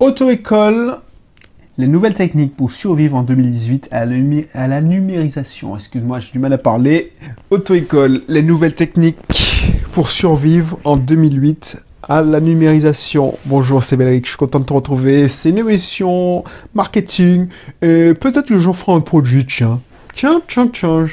Auto-école, 0.00 0.98
les 1.76 1.88
nouvelles 1.88 2.14
techniques 2.14 2.54
pour 2.54 2.70
survivre 2.70 3.16
en 3.16 3.24
2018 3.24 3.88
à, 3.90 4.06
la 4.06 4.80
numérisation. 4.80 5.76
Excuse-moi, 5.76 6.20
j'ai 6.20 6.30
du 6.30 6.38
mal 6.38 6.52
à 6.52 6.58
parler. 6.58 7.12
Auto-école, 7.50 8.20
les 8.28 8.42
nouvelles 8.42 8.76
techniques 8.76 9.18
pour 9.94 10.10
survivre 10.10 10.78
en 10.84 10.96
2008 10.96 11.82
à 12.04 12.22
la 12.22 12.38
numérisation. 12.38 13.36
Bonjour, 13.44 13.82
c'est 13.82 13.96
Belric, 13.96 14.26
je 14.26 14.30
suis 14.30 14.38
content 14.38 14.60
de 14.60 14.66
te 14.66 14.72
retrouver. 14.72 15.26
C'est 15.26 15.50
une 15.50 15.58
émission 15.58 16.44
marketing. 16.74 17.48
Et 17.82 18.14
peut-être 18.14 18.46
que 18.46 18.58
je 18.60 18.70
ferai 18.70 18.92
un 18.92 19.00
produit, 19.00 19.46
tiens. 19.46 19.80
Tiens, 20.14 20.40
tiens, 20.46 20.68
tiens. 20.72 21.06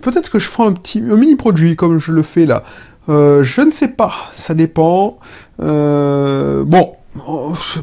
Peut-être 0.00 0.30
que 0.30 0.38
je 0.38 0.48
ferai 0.48 0.68
un 0.68 0.72
petit 0.72 1.00
un 1.00 1.16
mini 1.16 1.36
produit 1.36 1.76
comme 1.76 1.98
je 1.98 2.10
le 2.10 2.22
fais 2.22 2.46
là. 2.46 2.64
Euh, 3.10 3.42
je 3.42 3.60
ne 3.60 3.70
sais 3.70 3.88
pas, 3.88 4.14
ça 4.32 4.54
dépend. 4.54 5.18
Euh, 5.60 6.64
bon, 6.64 6.94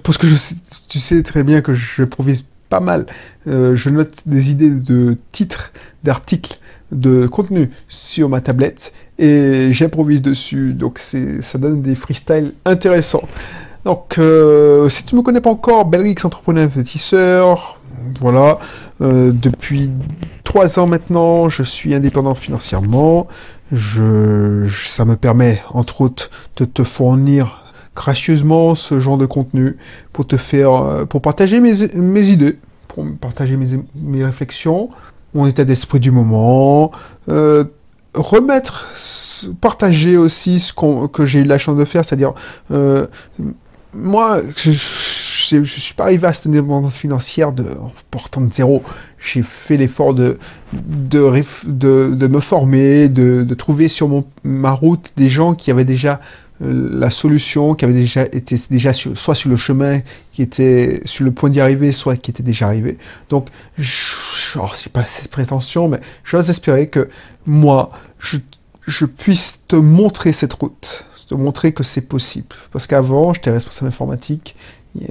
parce 0.03 0.17
que 0.17 0.27
je 0.27 0.35
tu 0.87 0.99
sais 0.99 1.23
très 1.23 1.43
bien 1.43 1.61
que 1.61 1.73
je 1.73 2.03
provise 2.03 2.43
pas 2.69 2.79
mal. 2.79 3.05
Euh, 3.47 3.75
je 3.75 3.89
note 3.89 4.23
des 4.25 4.51
idées 4.51 4.69
de 4.69 5.17
titres, 5.31 5.71
d'articles, 6.03 6.59
de 6.91 7.27
contenu 7.27 7.69
sur 7.87 8.29
ma 8.29 8.41
tablette 8.41 8.93
et 9.19 9.69
j'improvise 9.71 10.21
dessus. 10.21 10.73
Donc 10.73 10.99
ça 10.99 11.57
donne 11.57 11.81
des 11.81 11.95
freestyles 11.95 12.53
intéressants. 12.65 13.27
Donc, 13.83 14.19
si 14.89 15.03
tu 15.05 15.15
ne 15.15 15.19
me 15.19 15.23
connais 15.23 15.41
pas 15.41 15.49
encore, 15.49 15.85
Belrix 15.85 16.17
entrepreneur 16.23 16.65
investisseur, 16.65 17.79
voilà. 18.19 18.59
depuis 18.99 19.89
trois 20.43 20.77
ans 20.77 20.85
maintenant, 20.85 21.49
je 21.49 21.63
suis 21.63 21.93
indépendant 21.95 22.35
financièrement. 22.35 23.27
Ça 23.71 25.05
me 25.05 25.15
permet, 25.15 25.63
entre 25.69 26.01
autres, 26.01 26.29
de 26.57 26.65
te 26.65 26.83
fournir 26.83 27.60
gracieusement 27.95 28.75
ce 28.75 28.99
genre 28.99 29.17
de 29.17 29.25
contenu 29.25 29.77
pour 30.13 30.25
te 30.25 30.37
faire, 30.37 30.73
euh, 30.73 31.05
pour 31.05 31.21
partager 31.21 31.59
mes, 31.59 31.73
mes 31.93 32.27
idées, 32.29 32.57
pour 32.87 33.05
partager 33.19 33.57
mes, 33.57 33.67
mes 33.95 34.23
réflexions, 34.23 34.89
mon 35.33 35.47
état 35.47 35.63
d'esprit 35.63 35.99
du 35.99 36.11
moment, 36.11 36.91
euh, 37.29 37.65
remettre, 38.13 38.87
partager 39.59 40.17
aussi 40.17 40.59
ce 40.59 40.73
que 41.07 41.25
j'ai 41.25 41.39
eu 41.39 41.43
la 41.43 41.57
chance 41.57 41.77
de 41.77 41.85
faire, 41.85 42.05
c'est-à-dire, 42.05 42.33
euh, 42.71 43.07
moi, 43.93 44.39
je, 44.55 44.71
je, 44.71 45.63
suis 45.63 45.93
pas 45.93 46.03
arrivé 46.03 46.27
à 46.27 46.33
cette 46.33 46.47
indépendance 46.47 46.95
financière 46.95 47.51
de, 47.51 47.63
en 47.63 47.91
portant 48.09 48.39
de 48.39 48.53
zéro. 48.53 48.83
J'ai 49.19 49.43
fait 49.43 49.75
l'effort 49.75 50.13
de 50.13 50.37
de, 50.71 51.29
de, 51.65 52.27
me 52.27 52.39
former, 52.39 53.09
de, 53.09 53.43
de 53.43 53.53
trouver 53.53 53.89
sur 53.89 54.07
mon, 54.07 54.25
ma 54.45 54.71
route 54.71 55.11
des 55.17 55.27
gens 55.27 55.53
qui 55.53 55.69
avaient 55.71 55.83
déjà 55.85 56.21
la 56.61 57.09
solution, 57.09 57.73
qui 57.73 57.85
avaient 57.85 57.93
déjà 57.93 58.23
été 58.23 58.55
déjà 58.69 58.93
sur, 58.93 59.17
soit 59.17 59.35
sur 59.35 59.49
le 59.49 59.55
chemin, 59.55 60.01
qui 60.31 60.41
était 60.41 61.01
sur 61.05 61.25
le 61.25 61.31
point 61.31 61.49
d'y 61.49 61.59
arriver, 61.59 61.91
soit 61.91 62.15
qui 62.17 62.29
était 62.31 62.43
déjà 62.43 62.67
arrivé. 62.67 62.97
Donc, 63.29 63.47
je, 63.77 64.57
alors 64.59 64.75
c'est 64.75 64.91
pas 64.91 65.05
cette 65.05 65.29
prétention, 65.29 65.87
mais 65.87 65.99
j'ose 66.23 66.49
espérer 66.49 66.87
que 66.87 67.09
moi, 67.45 67.89
je, 68.19 68.37
je 68.85 69.05
puisse 69.05 69.61
te 69.67 69.75
montrer 69.75 70.31
cette 70.33 70.53
route 70.53 71.05
de 71.31 71.35
montrer 71.35 71.71
que 71.73 71.83
c'est 71.83 72.01
possible. 72.01 72.47
Parce 72.71 72.87
qu'avant, 72.87 73.33
j'étais 73.33 73.51
responsable 73.51 73.87
informatique. 73.87 74.55
il 74.95 75.07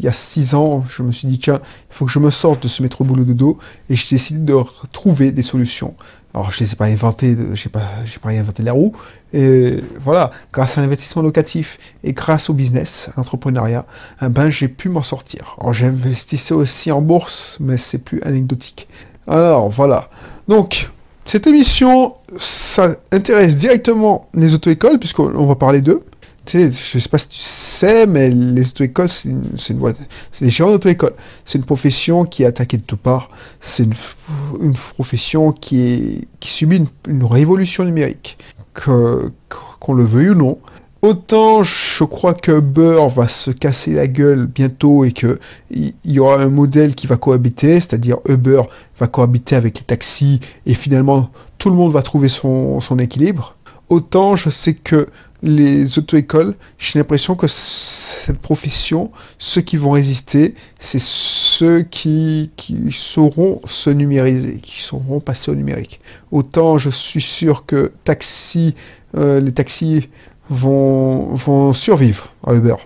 y 0.00 0.08
a 0.08 0.12
six 0.12 0.54
ans, 0.54 0.84
je 0.90 1.02
me 1.02 1.12
suis 1.12 1.28
dit, 1.28 1.38
tiens, 1.38 1.60
il 1.90 1.94
faut 1.94 2.06
que 2.06 2.10
je 2.10 2.18
me 2.18 2.30
sorte 2.30 2.64
de 2.64 2.68
ce 2.68 2.82
métro 2.82 3.04
boulot 3.04 3.24
de 3.24 3.32
dos 3.32 3.58
et 3.88 3.94
j'ai 3.94 4.16
décidé 4.16 4.40
de 4.40 4.56
trouver 4.92 5.30
des 5.30 5.42
solutions. 5.42 5.94
Alors, 6.34 6.50
je 6.50 6.62
ne 6.62 6.66
les 6.66 6.72
ai 6.72 6.76
pas 6.76 6.86
inventées, 6.86 7.36
je 7.54 7.64
n'ai 7.64 7.70
pas, 7.70 7.82
pas 8.20 8.30
inventé 8.30 8.64
la 8.64 8.72
roue. 8.72 8.92
Et 9.32 9.76
voilà, 10.00 10.32
grâce 10.52 10.76
à 10.76 10.80
l'investissement 10.80 11.22
locatif 11.22 11.78
et 12.02 12.12
grâce 12.12 12.50
au 12.50 12.54
business, 12.54 13.08
à 13.10 13.12
l'entrepreneuriat, 13.18 13.86
eh 14.20 14.28
ben, 14.28 14.50
j'ai 14.50 14.66
pu 14.66 14.88
m'en 14.88 15.02
sortir. 15.02 15.56
Alors, 15.60 15.72
j'investissais 15.72 16.54
aussi 16.54 16.90
en 16.90 17.00
bourse, 17.00 17.58
mais 17.60 17.76
c'est 17.76 17.98
plus 17.98 18.20
anecdotique. 18.22 18.88
Alors, 19.28 19.70
voilà. 19.70 20.10
Donc, 20.48 20.90
cette 21.24 21.46
émission, 21.46 22.14
ça 22.38 22.96
intéresse 23.12 23.56
directement 23.56 24.28
les 24.34 24.54
auto-écoles, 24.54 24.98
puisqu'on 24.98 25.46
va 25.46 25.54
parler 25.54 25.80
d'eux. 25.80 26.04
Tu 26.44 26.58
sais, 26.58 26.72
je 26.72 26.98
sais 26.98 27.08
pas 27.08 27.18
si 27.18 27.28
tu 27.28 27.38
sais, 27.38 28.06
mais 28.06 28.28
les 28.28 28.68
auto-écoles, 28.68 29.08
c'est 29.08 29.28
une, 29.28 29.52
c'est 29.56 30.44
des 30.44 30.50
gérants 30.50 30.72
d'auto-école. 30.72 31.14
C'est 31.44 31.58
une 31.58 31.64
profession 31.64 32.24
qui 32.24 32.42
est 32.42 32.46
attaquée 32.46 32.76
de 32.76 32.82
toutes 32.82 33.00
parts. 33.00 33.30
C'est 33.60 33.84
une, 33.84 34.74
profession 34.94 35.52
qui 35.52 35.80
est, 35.80 36.28
qui 36.40 36.50
subit 36.50 36.86
une, 37.08 37.24
révolution 37.24 37.84
numérique. 37.84 38.36
Que, 38.74 39.30
qu'on 39.80 39.94
le 39.94 40.04
veuille 40.04 40.30
ou 40.30 40.34
non. 40.34 40.58
Autant 41.04 41.62
je 41.62 42.02
crois 42.02 42.32
que 42.32 42.50
Uber 42.50 43.08
va 43.14 43.28
se 43.28 43.50
casser 43.50 43.92
la 43.92 44.06
gueule 44.06 44.46
bientôt 44.46 45.04
et 45.04 45.12
que 45.12 45.38
il 45.70 45.92
y 46.06 46.18
aura 46.18 46.40
un 46.40 46.48
modèle 46.48 46.94
qui 46.94 47.06
va 47.06 47.18
cohabiter, 47.18 47.74
c'est-à-dire 47.74 48.16
Uber 48.26 48.62
va 48.98 49.06
cohabiter 49.06 49.54
avec 49.54 49.80
les 49.80 49.84
taxis 49.84 50.40
et 50.64 50.72
finalement 50.72 51.28
tout 51.58 51.68
le 51.68 51.76
monde 51.76 51.92
va 51.92 52.00
trouver 52.00 52.30
son, 52.30 52.80
équilibre. 52.98 53.54
Autant 53.90 54.34
je 54.34 54.48
sais 54.48 54.72
que 54.72 55.08
les 55.44 55.98
auto-écoles, 55.98 56.54
j'ai 56.78 56.98
l'impression 56.98 57.34
que 57.36 57.46
cette 57.46 58.38
profession, 58.38 59.12
ceux 59.38 59.60
qui 59.60 59.76
vont 59.76 59.90
résister, 59.90 60.54
c'est 60.78 61.00
ceux 61.00 61.82
qui, 61.82 62.50
sauront 62.90 63.60
se 63.66 63.90
numériser, 63.90 64.58
qui 64.62 64.82
sauront 64.82 65.20
passer 65.20 65.50
au 65.50 65.54
numérique. 65.54 66.00
Autant 66.32 66.78
je 66.78 66.88
suis 66.88 67.20
sûr 67.20 67.66
que 67.66 67.92
taxi, 68.04 68.74
euh, 69.16 69.38
les 69.38 69.52
taxis 69.52 70.08
vont, 70.48 71.36
survivre 71.74 72.32
à 72.46 72.54
Uber. 72.54 72.76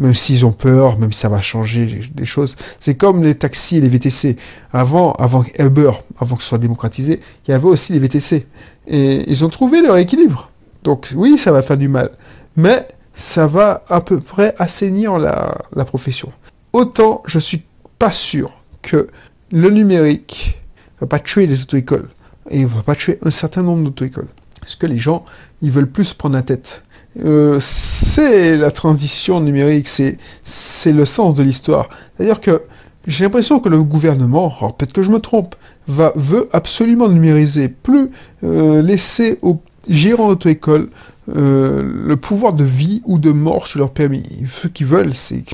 Même 0.00 0.14
s'ils 0.14 0.44
ont 0.44 0.52
peur, 0.52 0.98
même 0.98 1.12
si 1.12 1.20
ça 1.20 1.28
va 1.28 1.40
changer 1.40 2.00
des 2.14 2.24
choses. 2.24 2.56
C'est 2.78 2.94
comme 2.94 3.22
les 3.22 3.36
taxis 3.36 3.78
et 3.78 3.80
les 3.80 3.88
VTC. 3.88 4.36
Avant, 4.72 5.12
avant 5.12 5.44
Uber, 5.58 5.90
avant 6.18 6.36
que 6.36 6.42
ce 6.42 6.48
soit 6.48 6.58
démocratisé, 6.58 7.20
il 7.46 7.50
y 7.50 7.54
avait 7.54 7.66
aussi 7.66 7.92
les 7.92 7.98
VTC. 7.98 8.46
Et 8.86 9.28
ils 9.28 9.44
ont 9.44 9.48
trouvé 9.48 9.82
leur 9.82 9.96
équilibre. 9.96 10.50
Donc 10.84 11.12
oui, 11.14 11.38
ça 11.38 11.52
va 11.52 11.62
faire 11.62 11.78
du 11.78 11.88
mal. 11.88 12.10
Mais 12.56 12.86
ça 13.12 13.46
va 13.46 13.84
à 13.88 14.00
peu 14.00 14.20
près 14.20 14.54
assainir 14.58 15.18
la, 15.18 15.84
profession. 15.84 16.32
Autant 16.72 17.22
je 17.26 17.38
suis 17.38 17.62
pas 17.98 18.10
sûr 18.10 18.52
que 18.82 19.08
le 19.50 19.70
numérique 19.70 20.60
va 21.00 21.06
pas 21.06 21.18
tuer 21.18 21.46
les 21.46 21.62
auto-écoles. 21.62 22.08
Et 22.50 22.64
va 22.64 22.82
pas 22.82 22.94
tuer 22.94 23.18
un 23.22 23.30
certain 23.30 23.62
nombre 23.62 23.84
d'auto-écoles. 23.84 24.28
Parce 24.60 24.76
que 24.76 24.86
les 24.86 24.96
gens, 24.96 25.24
ils 25.60 25.70
veulent 25.70 25.90
plus 25.90 26.14
prendre 26.14 26.34
la 26.34 26.42
tête. 26.42 26.82
Euh, 27.24 27.58
c'est 27.60 28.56
la 28.56 28.70
transition 28.70 29.40
numérique, 29.40 29.88
c'est 29.88 30.92
le 30.92 31.04
sens 31.04 31.34
de 31.34 31.42
l'histoire. 31.42 31.88
C'est-à-dire 32.16 32.40
que 32.40 32.62
j'ai 33.06 33.24
l'impression 33.24 33.60
que 33.60 33.68
le 33.68 33.82
gouvernement, 33.82 34.54
alors 34.58 34.76
peut-être 34.76 34.92
que 34.92 35.02
je 35.02 35.10
me 35.10 35.18
trompe, 35.18 35.56
va, 35.88 36.12
veut 36.14 36.48
absolument 36.52 37.08
numériser, 37.08 37.68
plus 37.68 38.10
euh, 38.44 38.82
laisser 38.82 39.38
aux 39.42 39.60
gérants 39.88 40.28
d'auto-école 40.28 40.88
euh, 41.36 41.82
le 42.06 42.16
pouvoir 42.16 42.54
de 42.54 42.64
vie 42.64 43.02
ou 43.04 43.18
de 43.18 43.30
mort 43.32 43.66
sur 43.66 43.80
leur 43.80 43.90
permis. 43.90 44.22
Ce 44.50 44.66
qu'ils 44.66 44.86
veulent, 44.86 45.12
c'est 45.14 45.44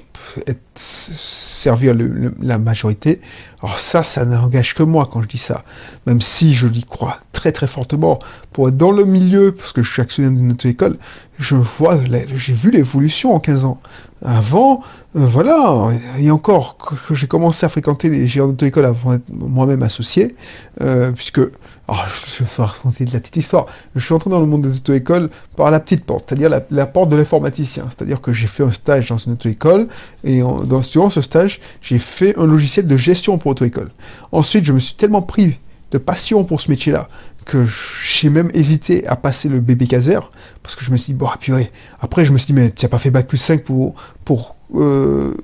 servir 0.74 1.96
la 2.40 2.58
majorité. 2.58 3.20
Alors 3.60 3.78
ça, 3.78 4.04
ça 4.04 4.24
n'engage 4.24 4.74
que 4.74 4.84
moi 4.84 5.08
quand 5.10 5.20
je 5.22 5.28
dis 5.28 5.38
ça. 5.38 5.64
Même 6.06 6.20
si 6.20 6.54
je 6.54 6.68
l'y 6.68 6.84
crois 6.84 7.18
très 7.32 7.50
très 7.50 7.66
fortement. 7.66 8.18
Pour 8.52 8.68
être 8.68 8.76
dans 8.76 8.92
le 8.92 9.04
milieu, 9.04 9.52
parce 9.52 9.72
que 9.72 9.82
je 9.82 9.92
suis 9.92 10.00
actionnaire 10.00 10.32
d'une 10.32 10.52
auto-école, 10.52 10.96
je 11.38 11.56
vois, 11.56 11.98
j'ai 12.36 12.54
vu 12.54 12.70
l'évolution 12.70 13.34
en 13.34 13.40
15 13.40 13.64
ans. 13.64 13.80
Avant, 14.24 14.82
voilà, 15.16 15.90
et 16.18 16.32
encore, 16.32 16.76
j'ai 17.12 17.28
commencé 17.28 17.64
à 17.64 17.68
fréquenter 17.68 18.10
les 18.10 18.26
gérants 18.26 18.48
d'auto-école 18.48 18.84
avant 18.84 19.12
d'être 19.12 19.30
moi-même 19.30 19.84
associé, 19.84 20.34
euh, 20.80 21.12
puisque, 21.12 21.38
alors, 21.86 22.08
je 22.26 22.42
vais 22.42 22.48
raconter 22.56 23.04
de 23.04 23.12
la 23.12 23.20
petite 23.20 23.36
histoire, 23.36 23.66
je 23.94 24.04
suis 24.04 24.12
entré 24.12 24.28
dans 24.28 24.40
le 24.40 24.46
monde 24.46 24.62
des 24.62 24.76
auto-écoles 24.78 25.30
par 25.54 25.70
la 25.70 25.78
petite 25.78 26.04
porte, 26.04 26.24
c'est-à-dire 26.28 26.50
la, 26.68 26.86
porte 26.86 27.10
de 27.10 27.16
l'informaticien, 27.16 27.86
c'est-à-dire 27.90 28.20
que 28.20 28.32
j'ai 28.32 28.48
fait 28.48 28.64
un 28.64 28.72
stage 28.72 29.08
dans 29.10 29.16
une 29.16 29.34
auto-école, 29.34 29.86
et 30.24 30.40
dans, 30.40 30.80
durant 30.80 31.10
ce 31.10 31.20
stage, 31.20 31.60
j'ai 31.80 32.00
fait 32.00 32.36
un 32.36 32.46
logiciel 32.46 32.88
de 32.88 32.96
gestion 32.96 33.38
pour 33.38 33.52
auto-école. 33.52 33.90
Ensuite, 34.32 34.64
je 34.64 34.72
me 34.72 34.80
suis 34.80 34.96
tellement 34.96 35.22
pris 35.22 35.58
passion 35.98 36.44
pour 36.44 36.60
ce 36.60 36.70
métier-là 36.70 37.08
que 37.44 37.66
j'ai 38.04 38.30
même 38.30 38.50
hésité 38.54 39.06
à 39.06 39.16
passer 39.16 39.48
le 39.48 39.60
bébé 39.60 39.86
caser 39.86 40.18
parce 40.62 40.74
que 40.76 40.84
je 40.84 40.90
me 40.90 40.96
suis 40.96 41.12
dit, 41.12 41.18
bon, 41.18 41.28
purée. 41.38 41.70
Après, 42.00 42.24
je 42.24 42.32
me 42.32 42.38
suis 42.38 42.46
dit, 42.46 42.52
mais 42.54 42.70
tu 42.70 42.84
n'as 42.84 42.88
pas 42.88 42.98
fait 42.98 43.10
bac 43.10 43.26
plus 43.26 43.38
5 43.38 43.62
pour. 43.62 43.94
pour 44.24 44.56
euh, 44.74 45.34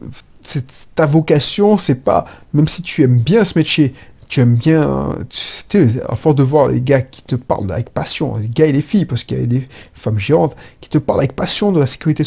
ta 0.95 1.07
vocation, 1.07 1.77
c'est 1.77 2.03
pas. 2.03 2.27
Même 2.55 2.69
si 2.69 2.83
tu 2.83 3.03
aimes 3.03 3.19
bien 3.19 3.45
ce 3.45 3.59
métier, 3.59 3.95
tu 4.31 4.39
aimes 4.39 4.55
bien, 4.55 5.11
tu 5.29 5.39
sais, 5.89 6.03
à 6.09 6.15
force 6.15 6.37
de 6.37 6.45
voir 6.45 6.69
les 6.69 6.81
gars 6.81 7.01
qui 7.01 7.23
te 7.25 7.35
parlent 7.35 7.71
avec 7.73 7.91
passion, 7.91 8.37
les 8.37 8.47
gars 8.47 8.67
et 8.67 8.73
les 8.73 8.81
filles, 8.81 9.05
parce 9.05 9.25
qu'il 9.25 9.41
y 9.41 9.43
a 9.43 9.47
des 9.47 9.65
femmes 9.93 10.21
géantes 10.21 10.55
qui 10.81 10.89
te 10.89 10.99
parlent 10.99 11.19
avec 11.19 11.35
passion 11.35 11.73
de 11.73 11.81
la 11.81 11.87
sécurité 11.87 12.23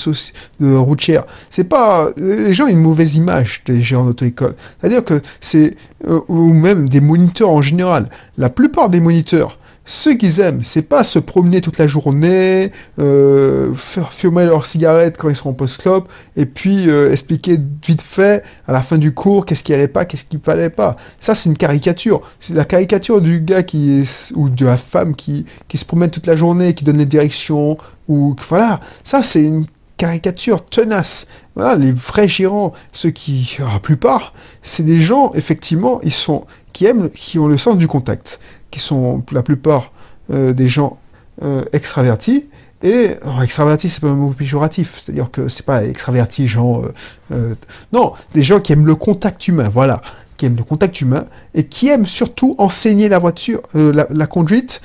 routière. 0.60 1.24
C'est 1.50 1.64
pas, 1.64 2.10
les 2.18 2.54
gens 2.54 2.66
ont 2.66 2.68
une 2.68 2.82
mauvaise 2.82 3.16
image 3.16 3.64
des 3.66 3.82
géants 3.82 4.04
d'auto-école. 4.04 4.56
C'est-à-dire 4.82 5.06
que 5.06 5.22
c'est, 5.40 5.78
euh, 6.06 6.20
ou 6.28 6.52
même 6.52 6.90
des 6.90 7.00
moniteurs 7.00 7.50
en 7.50 7.62
général. 7.62 8.10
La 8.38 8.50
plupart 8.50 8.90
des 8.90 9.00
moniteurs, 9.00 9.58
Ce 9.86 10.10
qu'ils 10.10 10.40
aiment, 10.40 10.62
c'est 10.64 10.84
pas 10.84 11.04
se 11.04 11.20
promener 11.20 11.60
toute 11.60 11.78
la 11.78 11.88
journée, 11.88 12.72
euh, 13.00 13.76
faire 13.76 14.14
fumer 14.14 14.46
leurs 14.46 14.66
cigarettes 14.66 15.18
quand 15.18 15.28
ils 15.28 15.36
sont 15.36 15.50
en 15.50 15.54
post-club, 15.54 16.04
et 16.38 16.46
puis 16.46 16.90
euh, 16.90 17.12
expliquer 17.12 17.60
vite 17.86 18.02
fait 18.02 18.44
à 18.66 18.72
la 18.72 18.82
fin 18.82 18.98
du 18.98 19.14
cours 19.14 19.46
qu'est-ce 19.46 19.62
qui 19.62 19.74
allait 19.74 19.90
pas, 19.90 20.06
qu'est-ce 20.06 20.24
qui 20.24 20.40
fallait 20.42 20.70
pas. 20.70 20.96
Ça, 21.20 21.36
c'est 21.36 21.50
une 21.50 21.58
caricature. 21.58 22.22
C'est 22.40 22.54
la 22.54 22.64
caricature 22.64 23.20
du 23.20 23.42
gars 23.42 23.64
qui 23.64 24.08
ou 24.36 24.50
de 24.50 24.66
la 24.66 24.78
femme 24.78 25.16
qui, 25.16 25.46
qui 25.68 25.76
se 25.76 25.84
promène 25.84 26.10
toute 26.10 26.28
la 26.28 26.38
journée, 26.38 26.74
qui 26.74 26.86
donne 26.86 26.98
les 26.98 27.06
directions, 27.06 27.78
ou 28.08 28.38
voilà. 28.48 28.80
Ça, 29.04 29.22
c'est 29.22 29.44
une 29.44 29.66
caricature 29.98 30.66
tenace. 30.66 31.28
Voilà, 31.56 31.76
les 31.76 31.92
vrais 31.92 32.30
gérants, 32.30 32.72
ceux 32.94 33.12
qui, 33.12 33.58
la 33.60 33.80
plupart, 33.80 34.34
c'est 34.62 34.84
des 34.84 35.02
gens, 35.02 35.34
effectivement, 35.34 36.00
ils 36.04 36.14
sont, 36.14 36.46
qui 36.72 36.86
aiment, 36.86 37.10
qui 37.10 37.38
ont 37.38 37.48
le 37.48 37.58
sens 37.58 37.78
du 37.78 37.88
contact 37.88 38.40
qui 38.74 38.80
sont 38.80 39.24
la 39.32 39.44
plupart 39.44 39.92
euh, 40.32 40.52
des 40.52 40.68
gens 40.68 40.98
euh, 41.44 41.64
extravertis. 41.74 42.48
Et 42.82 43.12
extraverti, 43.42 43.88
c'est 43.88 44.02
pas 44.02 44.08
un 44.10 44.16
mot 44.16 44.32
péjoratif, 44.32 44.96
c'est-à-dire 44.98 45.30
que 45.32 45.48
c'est 45.48 45.66
pas 45.66 45.86
extraverti, 45.86 46.48
genre 46.50 46.86
euh, 47.32 47.54
non, 47.94 48.12
des 48.34 48.42
gens 48.42 48.60
qui 48.60 48.74
aiment 48.74 48.88
le 48.88 48.96
contact 48.96 49.48
humain, 49.48 49.70
voilà, 49.70 50.02
qui 50.36 50.48
aiment 50.48 50.58
le 50.58 50.64
contact 50.64 51.00
humain 51.00 51.26
et 51.54 51.66
qui 51.66 51.88
aiment 51.88 52.08
surtout 52.08 52.56
enseigner 52.58 53.08
la 53.08 53.20
voiture, 53.20 53.62
la, 53.74 54.28
conduite, 54.28 54.82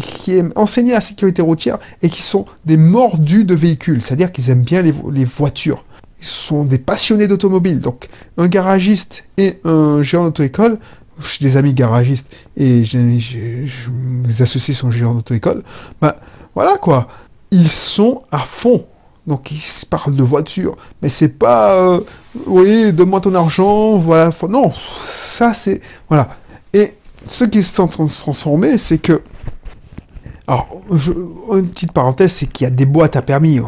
qui 0.00 0.36
aiment 0.36 0.52
enseigner 0.54 0.92
la 0.92 1.02
sécurité 1.02 1.42
routière 1.42 1.78
et 2.00 2.08
qui 2.08 2.22
sont 2.22 2.46
des 2.64 2.78
mordus 2.78 3.44
de 3.44 3.54
véhicules, 3.54 4.00
c'est-à-dire 4.00 4.32
qu'ils 4.32 4.48
aiment 4.48 4.62
bien 4.62 4.80
les, 4.80 4.94
les 5.12 5.26
voitures. 5.26 5.84
Ils 6.20 6.26
sont 6.26 6.64
des 6.64 6.78
passionnés 6.78 7.28
d'automobile. 7.28 7.80
Donc, 7.80 8.08
un 8.38 8.46
garagiste 8.46 9.24
et 9.36 9.58
un 9.64 10.00
gérant 10.00 10.24
d'auto-école 10.24 10.78
j'ai 11.20 11.44
des 11.44 11.56
amis 11.56 11.74
garagistes 11.74 12.26
et 12.56 12.82
mes 12.92 14.42
associés 14.42 14.74
sont 14.74 14.90
gérants 14.90 15.14
d'auto-école, 15.14 15.62
ben 16.00 16.14
voilà 16.54 16.76
quoi, 16.78 17.08
ils 17.50 17.68
sont 17.68 18.22
à 18.30 18.40
fond. 18.40 18.84
Donc 19.26 19.50
ils 19.50 19.62
parlent 19.88 20.16
de 20.16 20.22
voiture, 20.22 20.76
mais 21.02 21.08
c'est 21.08 21.38
pas, 21.38 21.74
euh, 21.74 22.00
oui, 22.46 22.92
donne-moi 22.92 23.20
ton 23.20 23.34
argent, 23.34 23.96
voilà, 23.96 24.30
non, 24.48 24.72
ça 25.04 25.52
c'est, 25.52 25.80
voilà. 26.08 26.30
Et 26.72 26.94
ce 27.26 27.44
qui 27.44 27.62
se 27.62 27.74
transformé, 27.74 28.78
c'est 28.78 28.98
que, 28.98 29.22
alors, 30.50 30.82
une 31.52 31.68
petite 31.68 31.92
parenthèse, 31.92 32.32
c'est 32.32 32.46
qu'il 32.46 32.64
y 32.64 32.66
a 32.66 32.70
des 32.70 32.84
boîtes 32.84 33.14
à 33.14 33.22
permis, 33.22 33.60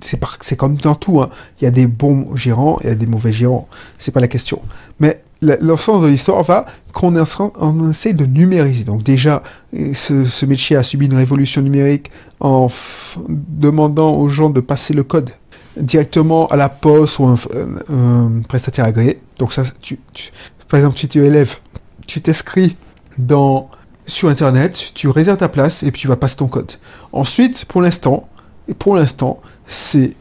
c'est 0.00 0.56
comme 0.56 0.74
dans 0.74 0.96
tout, 0.96 1.20
hein. 1.20 1.30
il 1.60 1.64
y 1.64 1.68
a 1.68 1.70
des 1.70 1.86
bons 1.86 2.34
gérants 2.34 2.78
et 2.80 2.86
il 2.86 2.88
y 2.88 2.92
a 2.92 2.96
des 2.96 3.06
mauvais 3.06 3.32
gérants, 3.32 3.68
c'est 3.96 4.10
pas 4.10 4.18
la 4.18 4.26
question. 4.26 4.60
Mais 4.98 5.22
l'ensemble 5.60 6.06
de 6.06 6.10
l'histoire 6.10 6.42
va 6.42 6.66
qu'on 6.92 7.14
on 7.14 7.90
essaie 7.90 8.12
de 8.12 8.26
numériser. 8.26 8.82
Donc 8.82 9.04
déjà, 9.04 9.44
ce, 9.72 10.44
métier 10.46 10.74
a 10.74 10.82
subi 10.82 11.06
une 11.06 11.14
révolution 11.14 11.62
numérique 11.62 12.10
en 12.40 12.68
demandant 13.28 14.16
aux 14.16 14.28
gens 14.28 14.50
de 14.50 14.58
passer 14.58 14.94
le 14.94 15.04
code 15.04 15.30
directement 15.76 16.48
à 16.48 16.56
la 16.56 16.70
poste 16.70 17.20
ou 17.20 17.26
un, 17.26 17.36
un, 17.88 18.42
prestataire 18.48 18.86
agréé. 18.86 19.20
Donc 19.38 19.52
ça, 19.52 19.62
par 20.68 20.78
exemple, 20.78 20.98
si 20.98 21.06
tu 21.06 21.22
es 21.22 21.28
élève, 21.28 21.56
tu 22.08 22.20
t'inscris 22.20 22.76
dans 23.16 23.70
sur 24.06 24.28
Internet, 24.28 24.92
tu 24.94 25.08
réserves 25.08 25.38
ta 25.38 25.48
place 25.48 25.82
et 25.82 25.90
puis 25.90 26.02
tu 26.02 26.08
vas 26.08 26.16
passer 26.16 26.36
ton 26.36 26.48
code. 26.48 26.72
Ensuite, 27.12 27.64
pour 27.64 27.82
l'instant, 27.82 28.28
et 28.68 28.74
pour 28.74 28.96
l'instant, 28.96 29.40
c'est 29.66 30.14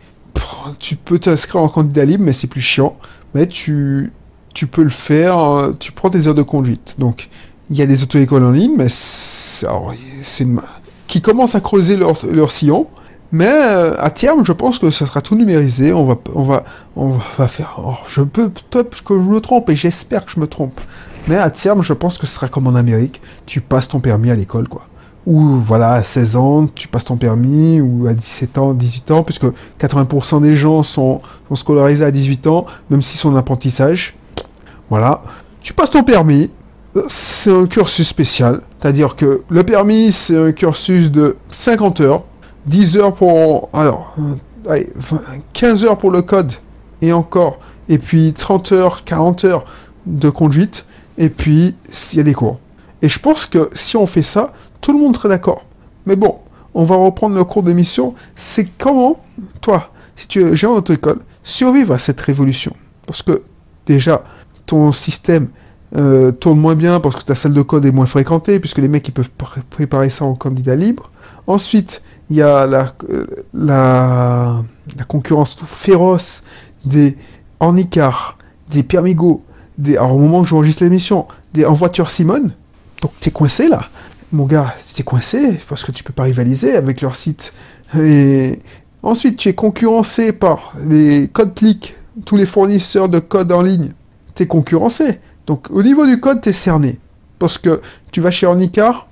tu 0.79 0.95
peux 0.95 1.19
t'inscrire 1.19 1.61
en 1.61 1.69
candidat 1.69 2.05
libre, 2.05 2.23
mais 2.25 2.33
c'est 2.33 2.47
plus 2.47 2.61
chiant. 2.61 2.95
Mais 3.33 3.47
tu, 3.47 4.11
tu 4.53 4.67
peux 4.67 4.83
le 4.83 4.89
faire, 4.89 5.39
euh, 5.39 5.75
tu 5.79 5.91
prends 5.91 6.09
tes 6.09 6.27
heures 6.27 6.35
de 6.35 6.41
conduite. 6.41 6.95
Donc, 6.99 7.29
il 7.69 7.77
y 7.77 7.81
a 7.81 7.85
des 7.85 8.03
auto-écoles 8.03 8.43
en 8.43 8.51
ligne, 8.51 8.73
mais 8.77 8.87
c'est 8.89 9.67
qui 11.07 11.21
commencent 11.21 11.55
à 11.55 11.61
creuser 11.61 11.95
leur, 11.95 12.25
leur 12.25 12.51
sillon. 12.51 12.87
Mais 13.31 13.49
euh, 13.49 13.95
à 13.99 14.11
terme, 14.11 14.45
je 14.45 14.51
pense 14.51 14.77
que 14.77 14.91
ça 14.91 15.07
sera 15.07 15.21
tout 15.21 15.35
numérisé. 15.35 15.91
On 15.91 16.05
va, 16.05 16.17
on 16.35 16.43
va, 16.43 16.63
on 16.95 17.17
va 17.37 17.47
faire. 17.47 17.79
Oh, 17.83 17.95
je 18.07 18.21
peux 18.21 18.49
peut-être 18.49 19.03
que 19.03 19.15
je 19.15 19.19
me 19.19 19.39
trompe 19.41 19.69
et 19.69 19.75
j'espère 19.75 20.25
que 20.25 20.31
je 20.31 20.39
me 20.39 20.45
trompe. 20.45 20.79
Mais 21.27 21.37
à 21.37 21.49
terme, 21.49 21.81
je 21.81 21.93
pense 21.93 22.17
que 22.17 22.27
ce 22.27 22.35
sera 22.35 22.47
comme 22.47 22.67
en 22.67 22.75
Amérique. 22.75 23.21
Tu 23.45 23.61
passes 23.61 23.87
ton 23.87 23.99
permis 23.99 24.29
à 24.29 24.35
l'école, 24.35 24.67
quoi. 24.67 24.87
Ou 25.25 25.41
voilà, 25.41 25.93
à 25.93 26.03
16 26.03 26.35
ans, 26.35 26.67
tu 26.67 26.89
passes 26.89 27.05
ton 27.05 27.15
permis, 27.15 27.79
ou 27.79 28.07
à 28.07 28.13
17 28.13 28.57
ans, 28.57 28.73
18 28.73 29.11
ans, 29.11 29.23
puisque 29.23 29.45
80% 29.79 30.41
des 30.41 30.57
gens 30.57 30.83
sont, 30.83 31.21
scolarisés 31.53 32.03
à 32.03 32.11
18 32.11 32.47
ans, 32.47 32.65
même 32.89 33.01
s'ils 33.01 33.19
sont 33.19 33.31
en 33.31 33.37
apprentissage. 33.37 34.15
Voilà. 34.89 35.21
Tu 35.61 35.73
passes 35.73 35.91
ton 35.91 36.03
permis. 36.03 36.51
C'est 37.07 37.51
un 37.51 37.67
cursus 37.67 38.07
spécial. 38.07 38.59
C'est-à-dire 38.81 39.15
que 39.15 39.43
le 39.49 39.63
permis, 39.63 40.11
c'est 40.11 40.37
un 40.37 40.51
cursus 40.51 41.09
de 41.09 41.37
50 41.49 42.01
heures. 42.01 42.23
10 42.65 42.97
heures 42.97 43.13
pour... 43.13 43.69
Alors, 43.71 44.13
15 45.53 45.85
heures 45.85 45.97
pour 45.97 46.11
le 46.11 46.21
code. 46.21 46.51
Et 47.01 47.13
encore. 47.13 47.59
Et 47.87 47.97
puis 47.97 48.33
30 48.33 48.71
heures, 48.73 49.03
40 49.05 49.45
heures 49.45 49.65
de 50.05 50.29
conduite. 50.29 50.85
Et 51.17 51.29
puis, 51.29 51.75
il 52.11 52.17
y 52.17 52.19
a 52.19 52.23
des 52.23 52.33
cours. 52.33 52.59
Et 53.01 53.09
je 53.09 53.19
pense 53.19 53.45
que 53.45 53.69
si 53.73 53.97
on 53.97 54.05
fait 54.05 54.21
ça, 54.21 54.53
tout 54.81 54.93
le 54.93 54.99
monde 54.99 55.15
serait 55.15 55.29
d'accord. 55.29 55.65
Mais 56.05 56.15
bon, 56.15 56.39
on 56.73 56.83
va 56.83 56.95
reprendre 56.95 57.35
le 57.35 57.43
cours 57.43 57.63
d'émission. 57.63 58.13
C'est 58.35 58.65
comment, 58.77 59.21
toi, 59.61 59.91
si 60.15 60.27
tu 60.27 60.43
es 60.43 60.55
géant 60.55 60.75
d'auto-école, 60.75 61.19
survivre 61.43 61.93
à 61.93 61.99
cette 61.99 62.21
révolution? 62.21 62.75
Parce 63.05 63.21
que, 63.21 63.43
déjà, 63.85 64.23
ton 64.65 64.91
système 64.91 65.47
euh, 65.95 66.31
tourne 66.31 66.59
moins 66.59 66.75
bien 66.75 66.99
parce 66.99 67.15
que 67.15 67.23
ta 67.23 67.35
salle 67.35 67.53
de 67.53 67.61
code 67.61 67.85
est 67.85 67.91
moins 67.91 68.05
fréquentée, 68.05 68.59
puisque 68.59 68.79
les 68.79 68.87
mecs 68.87 69.07
ils 69.07 69.11
peuvent 69.11 69.29
préparer 69.69 70.09
ça 70.09 70.25
en 70.25 70.33
candidat 70.33 70.75
libre. 70.75 71.11
Ensuite, 71.45 72.01
il 72.29 72.37
y 72.37 72.41
a 72.41 72.65
la, 72.65 72.93
euh, 73.69 74.61
concurrence 75.07 75.55
féroce 75.65 76.43
des 76.85 77.17
Ornicar, 77.59 78.37
des 78.71 78.81
Permigo, 78.83 79.43
alors 79.89 80.15
au 80.15 80.19
moment 80.19 80.39
où 80.39 80.45
j'enregistre 80.45 80.83
l'émission, 80.83 81.27
en 81.65 81.73
voiture 81.73 82.09
Simone. 82.09 82.51
Donc 83.01 83.11
tu 83.19 83.29
es 83.29 83.31
coincé 83.31 83.67
là. 83.67 83.89
Mon 84.31 84.45
gars, 84.45 84.75
tu 84.93 85.01
es 85.01 85.03
coincé 85.03 85.59
parce 85.69 85.83
que 85.83 85.91
tu 85.91 86.03
peux 86.03 86.13
pas 86.13 86.23
rivaliser 86.23 86.75
avec 86.75 87.01
leur 87.01 87.15
site. 87.15 87.53
Ensuite, 89.03 89.37
tu 89.37 89.49
es 89.49 89.53
concurrencé 89.53 90.31
par 90.31 90.73
les 90.87 91.27
code 91.27 91.53
click, 91.53 91.95
tous 92.25 92.37
les 92.37 92.45
fournisseurs 92.45 93.09
de 93.09 93.19
code 93.19 93.51
en 93.51 93.61
ligne 93.61 93.93
t'es 94.35 94.47
concurrencé. 94.47 95.19
Donc 95.47 95.67
au 95.69 95.83
niveau 95.83 96.05
du 96.05 96.19
code, 96.19 96.41
t'es 96.41 96.51
cerné. 96.51 96.99
Parce 97.39 97.57
que 97.57 97.81
tu 98.11 98.21
vas 98.21 98.31
chez 98.31 98.45
Ornicar, 98.45 99.07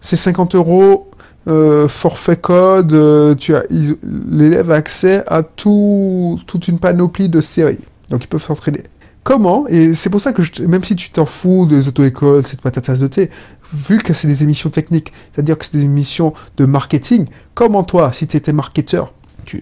c'est 0.00 0.16
50 0.16 0.54
euros, 0.54 1.10
euh, 1.48 1.88
forfait 1.88 2.36
code, 2.36 2.92
euh, 2.92 3.34
tu 3.34 3.54
as 3.54 3.64
l'élève 3.70 4.70
a 4.70 4.74
accès 4.74 5.24
à 5.26 5.42
tout, 5.42 6.38
toute 6.46 6.68
une 6.68 6.78
panoplie 6.78 7.28
de 7.28 7.40
séries. 7.40 7.80
Donc 8.10 8.24
ils 8.24 8.28
peuvent 8.28 8.44
s'entraîner. 8.44 8.82
Comment? 9.22 9.66
Et 9.68 9.94
c'est 9.94 10.10
pour 10.10 10.20
ça 10.20 10.32
que 10.32 10.42
même 10.62 10.82
si 10.82 10.96
tu 10.96 11.10
t'en 11.10 11.26
fous 11.26 11.66
des 11.66 11.88
auto-écoles, 11.88 12.46
cette 12.46 12.62
patate 12.62 12.98
de 12.98 13.06
thé, 13.06 13.30
vu 13.72 13.98
que 13.98 14.14
c'est 14.14 14.28
des 14.28 14.42
émissions 14.42 14.70
techniques, 14.70 15.12
c'est-à-dire 15.32 15.58
que 15.58 15.64
c'est 15.64 15.76
des 15.76 15.84
émissions 15.84 16.32
de 16.56 16.64
marketing, 16.64 17.26
comment 17.54 17.82
toi, 17.82 18.12
si 18.12 18.26
tu 18.26 18.36
étais 18.36 18.52
marketeur, 18.52 19.12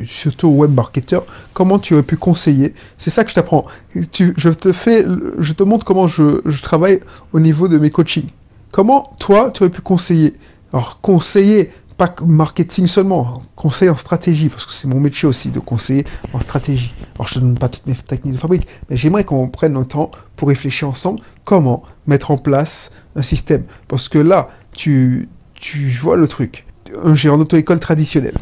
surtout 0.06 0.48
web 0.48 0.72
marketeur, 0.72 1.24
comment 1.54 1.78
tu 1.78 1.94
aurais 1.94 2.02
pu 2.02 2.16
conseiller? 2.16 2.74
C'est 2.96 3.10
ça 3.10 3.24
que 3.24 3.30
je 3.30 3.34
t'apprends. 3.34 3.64
Je 3.94 4.50
te 4.50 4.72
fais, 4.72 5.04
je 5.38 5.52
te 5.52 5.62
montre 5.62 5.84
comment 5.84 6.06
je, 6.06 6.62
travaille 6.62 7.00
au 7.32 7.40
niveau 7.40 7.68
de 7.68 7.78
mes 7.78 7.90
coachings. 7.90 8.28
Comment 8.70 9.14
toi, 9.18 9.50
tu 9.50 9.62
aurais 9.62 9.72
pu 9.72 9.80
conseiller? 9.80 10.34
Alors 10.72 11.00
conseiller, 11.00 11.72
pas 11.98 12.14
marketing 12.24 12.86
seulement, 12.86 13.42
conseiller 13.56 13.90
en 13.90 13.96
stratégie, 13.96 14.48
parce 14.48 14.64
que 14.64 14.72
c'est 14.72 14.88
mon 14.88 15.00
métier 15.00 15.28
aussi 15.28 15.50
de 15.50 15.58
conseiller 15.58 16.06
en 16.32 16.40
stratégie. 16.40 16.94
Alors 17.16 17.28
je 17.28 17.40
ne 17.40 17.44
donne 17.44 17.58
pas 17.58 17.68
toutes 17.68 17.86
mes 17.86 17.94
techniques 17.94 18.34
de 18.34 18.38
fabrique, 18.38 18.66
mais 18.88 18.96
j'aimerais 18.96 19.24
qu'on 19.24 19.48
prenne 19.48 19.74
le 19.74 19.84
temps 19.84 20.10
pour 20.36 20.48
réfléchir 20.48 20.88
ensemble 20.88 21.20
comment 21.44 21.82
mettre 22.06 22.30
en 22.30 22.38
place 22.38 22.90
un 23.16 23.22
système. 23.22 23.64
Parce 23.88 24.08
que 24.08 24.18
là, 24.18 24.48
tu, 24.72 25.28
tu 25.54 25.90
vois 25.90 26.16
le 26.16 26.26
truc. 26.26 26.64
Un 27.04 27.14
gérant 27.14 27.36
d'auto-école 27.36 27.80
traditionnel 27.80 28.32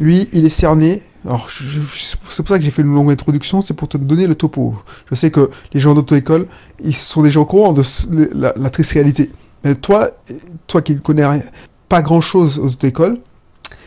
lui, 0.00 0.28
il 0.32 0.44
est 0.44 0.48
cerné. 0.48 1.02
Alors, 1.26 1.48
c'est 1.50 2.18
pour 2.18 2.32
ça 2.32 2.58
que 2.58 2.64
j'ai 2.64 2.70
fait 2.70 2.82
une 2.82 2.94
longue 2.94 3.10
introduction, 3.10 3.60
c'est 3.60 3.74
pour 3.74 3.88
te 3.88 3.98
donner 3.98 4.26
le 4.26 4.34
topo. 4.34 4.74
Je 5.10 5.14
sais 5.14 5.30
que 5.30 5.50
les 5.72 5.80
gens 5.80 5.94
d'auto-école, 5.94 6.46
ils 6.82 6.94
sont 6.94 7.22
déjà 7.22 7.40
au 7.40 7.44
courant 7.44 7.72
de 7.72 7.82
la, 8.34 8.70
triste 8.70 8.92
réalité. 8.92 9.30
Mais 9.62 9.74
toi, 9.74 10.10
toi 10.66 10.80
qui 10.80 10.94
ne 10.94 11.00
connais 11.00 11.24
pas 11.90 12.00
grand-chose 12.00 12.58
aux 12.58 12.68
auto-écoles, 12.68 13.18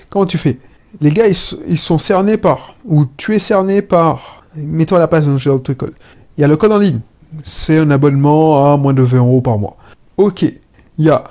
comment 0.09 0.27
tu 0.27 0.37
fais? 0.37 0.59
Les 1.01 1.09
gars, 1.09 1.25
ils, 1.27 1.77
sont 1.77 1.97
cernés 1.97 2.37
par, 2.37 2.75
ou 2.85 3.05
tu 3.17 3.33
es 3.33 3.39
cerné 3.39 3.81
par, 3.81 4.43
mets-toi 4.55 4.97
à 4.97 5.01
la 5.01 5.07
place 5.07 5.25
d'un 5.25 5.39
gérant 5.39 5.55
d'auto-école. 5.55 5.93
Il 6.37 6.41
y 6.41 6.43
a 6.43 6.47
le 6.47 6.55
code 6.55 6.71
en 6.71 6.77
ligne. 6.77 6.99
C'est 7.41 7.79
un 7.79 7.89
abonnement 7.89 8.71
à 8.71 8.77
moins 8.77 8.93
de 8.93 9.01
20 9.01 9.17
euros 9.17 9.41
par 9.41 9.57
mois. 9.57 9.77
Ok. 10.17 10.43
Il 10.43 11.05
y 11.05 11.09
a 11.09 11.23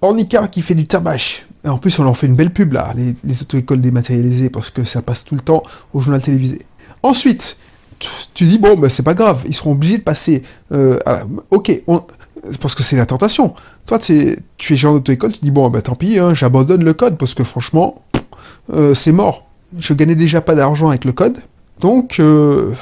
Ornicar 0.00 0.48
qui 0.48 0.62
fait 0.62 0.74
du 0.74 0.86
tabac 0.86 1.44
en 1.68 1.76
plus, 1.76 1.98
on 1.98 2.04
leur 2.04 2.16
fait 2.16 2.26
une 2.26 2.36
belle 2.36 2.52
pub 2.52 2.72
là, 2.72 2.92
les, 2.94 3.42
auto-écoles 3.42 3.82
dématérialisées, 3.82 4.48
parce 4.48 4.70
que 4.70 4.82
ça 4.84 5.02
passe 5.02 5.24
tout 5.24 5.34
le 5.34 5.42
temps 5.42 5.62
au 5.92 6.00
journal 6.00 6.22
télévisé. 6.22 6.62
Ensuite, 7.02 7.58
tu 8.34 8.44
dis, 8.44 8.58
bon, 8.58 8.76
ben, 8.76 8.88
c'est 8.88 9.02
pas 9.02 9.14
grave, 9.14 9.42
ils 9.46 9.54
seront 9.54 9.72
obligés 9.72 9.98
de 9.98 10.02
passer. 10.02 10.42
Euh, 10.72 10.98
ok, 11.50 11.82
parce 12.60 12.74
que 12.74 12.82
c'est 12.82 12.96
la 12.96 13.06
tentation. 13.06 13.54
Toi, 13.86 13.98
tu 13.98 14.12
es 14.12 14.76
gérant 14.76 14.94
d'auto-école, 14.94 15.32
tu 15.32 15.40
dis, 15.42 15.50
bon, 15.50 15.68
ben, 15.68 15.82
tant 15.82 15.94
pis, 15.94 16.18
hein, 16.18 16.34
j'abandonne 16.34 16.84
le 16.84 16.94
code, 16.94 17.18
parce 17.18 17.34
que 17.34 17.44
franchement, 17.44 18.02
euh, 18.72 18.94
c'est 18.94 19.12
mort. 19.12 19.46
Je 19.78 19.94
gagnais 19.94 20.14
déjà 20.14 20.40
pas 20.40 20.54
d'argent 20.54 20.88
avec 20.88 21.04
le 21.04 21.12
code, 21.12 21.38
donc 21.78 22.18
euh, 22.18 22.72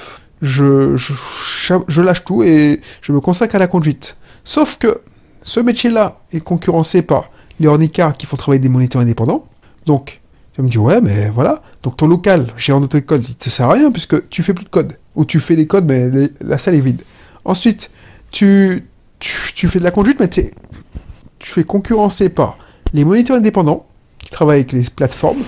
je, 0.40 0.96
je, 0.96 2.00
lâche 2.00 2.25
tout 2.25 2.42
et 2.42 2.80
je 3.02 3.12
me 3.12 3.20
consacre 3.20 3.56
à 3.56 3.58
la 3.58 3.66
conduite. 3.66 4.16
Sauf 4.44 4.78
que 4.78 5.02
ce 5.42 5.60
métier-là 5.60 6.20
est 6.32 6.40
concurrencé 6.40 7.02
par 7.02 7.30
les 7.60 7.66
ornicards 7.66 8.16
qui 8.16 8.26
font 8.26 8.37
travailler 8.37 8.60
des 8.60 8.68
moniteurs 8.68 9.02
indépendants. 9.02 9.44
Donc, 9.84 10.17
je 10.59 10.62
me 10.62 10.69
dis, 10.69 10.79
ouais, 10.79 11.00
mais 11.00 11.31
voilà. 11.31 11.62
Donc 11.83 11.97
ton 11.97 12.09
local, 12.09 12.53
gérant 12.57 12.81
d'auto-école, 12.81 13.23
il 13.27 13.37
te 13.37 13.49
sert 13.49 13.71
à 13.71 13.75
rien 13.75 13.93
puisque 13.93 14.29
tu 14.29 14.43
fais 14.43 14.55
plus 14.55 14.65
de 14.65 14.71
code. 14.71 14.95
Ou 15.15 15.25
tu 15.25 15.38
fais 15.41 15.57
des 15.57 15.67
codes, 15.67 15.87
mais 15.87 16.11
la 16.41 16.59
salle 16.59 16.75
est 16.75 16.81
vide. 16.81 17.03
Ensuite, 17.45 17.91
tu, 18.33 18.85
tu, 19.21 19.69
fais 19.69 19.79
de 19.79 19.85
la 19.85 19.91
conduite, 19.91 20.19
mais 20.21 20.29
tu 20.29 21.61
es 21.61 21.65
concurrencé 21.65 22.29
par 22.29 22.59
les 22.93 23.05
moniteurs 23.05 23.37
indépendants 23.37 23.87
qui 24.19 24.31
travaillent 24.31 24.61
avec 24.61 24.73
les 24.73 24.83
plateformes 24.83 25.43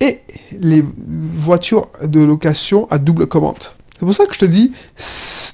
et 0.00 0.20
les 0.58 0.84
voitures 0.84 1.88
de 2.02 2.20
location 2.20 2.88
à 2.90 2.98
double 2.98 3.26
commande. 3.26 3.58
C'est 3.94 4.04
pour 4.04 4.14
ça 4.14 4.26
que 4.26 4.34
je 4.34 4.40
te 4.40 4.44
dis, 4.44 4.72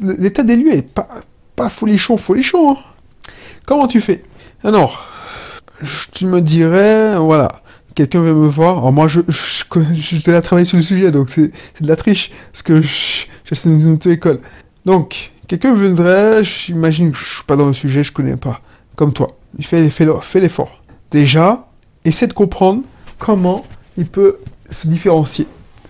l'état 0.00 0.42
des 0.42 0.56
lieux 0.56 0.72
est 0.72 0.82
pas, 0.82 1.08
pas 1.54 1.68
folichon, 1.68 2.16
folichon. 2.16 2.72
Hein. 2.72 2.78
Comment 3.66 3.86
tu 3.86 4.00
fais? 4.00 4.24
Alors, 4.64 5.06
tu 6.12 6.26
me 6.26 6.40
dirais, 6.40 7.16
voilà, 7.18 7.61
quelqu'un 7.94 8.20
veut 8.20 8.34
me 8.34 8.48
voir. 8.48 8.78
Alors 8.78 8.92
moi, 8.92 9.08
je, 9.08 9.20
je, 9.28 9.64
je, 9.94 10.16
déjà 10.16 10.42
travaillé 10.42 10.64
sur 10.64 10.76
le 10.76 10.82
sujet, 10.82 11.10
donc 11.10 11.30
c'est 11.30 11.52
de 11.80 11.88
la 11.88 11.96
triche, 11.96 12.30
parce 12.50 12.62
que 12.62 12.80
je, 12.82 13.26
je 13.44 13.54
suis 13.54 13.70
dans 13.70 13.78
une 13.78 13.92
auto-école. 13.94 14.40
Donc, 14.84 15.32
quelqu'un 15.46 15.74
viendrait, 15.74 16.42
j'imagine 16.42 17.12
que 17.12 17.18
je 17.18 17.34
suis 17.36 17.44
pas 17.44 17.56
dans 17.56 17.66
le 17.66 17.72
sujet, 17.72 18.02
je 18.02 18.12
connais 18.12 18.36
pas, 18.36 18.60
comme 18.96 19.12
toi. 19.12 19.36
Il 19.58 19.66
l'effort. 20.40 20.82
Déjà, 21.10 21.68
essaie 22.04 22.26
de 22.26 22.32
comprendre 22.32 22.82
comment 23.18 23.64
il 23.96 24.06
peut 24.06 24.38
se 24.70 24.88
différencier. 24.88 25.46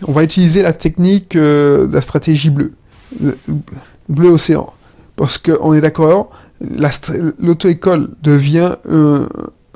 On 0.06 0.12
va 0.12 0.24
utiliser 0.24 0.62
la 0.62 0.72
technique 0.72 1.36
euh, 1.36 1.86
de 1.86 1.94
la 1.94 2.00
stratégie 2.00 2.50
bleue, 2.50 2.74
bleu 4.08 4.30
océan, 4.30 4.72
parce 5.14 5.38
qu'on 5.38 5.74
est 5.74 5.80
d'accord, 5.80 6.30
l'auto-école 7.38 8.10
devient 8.20 8.76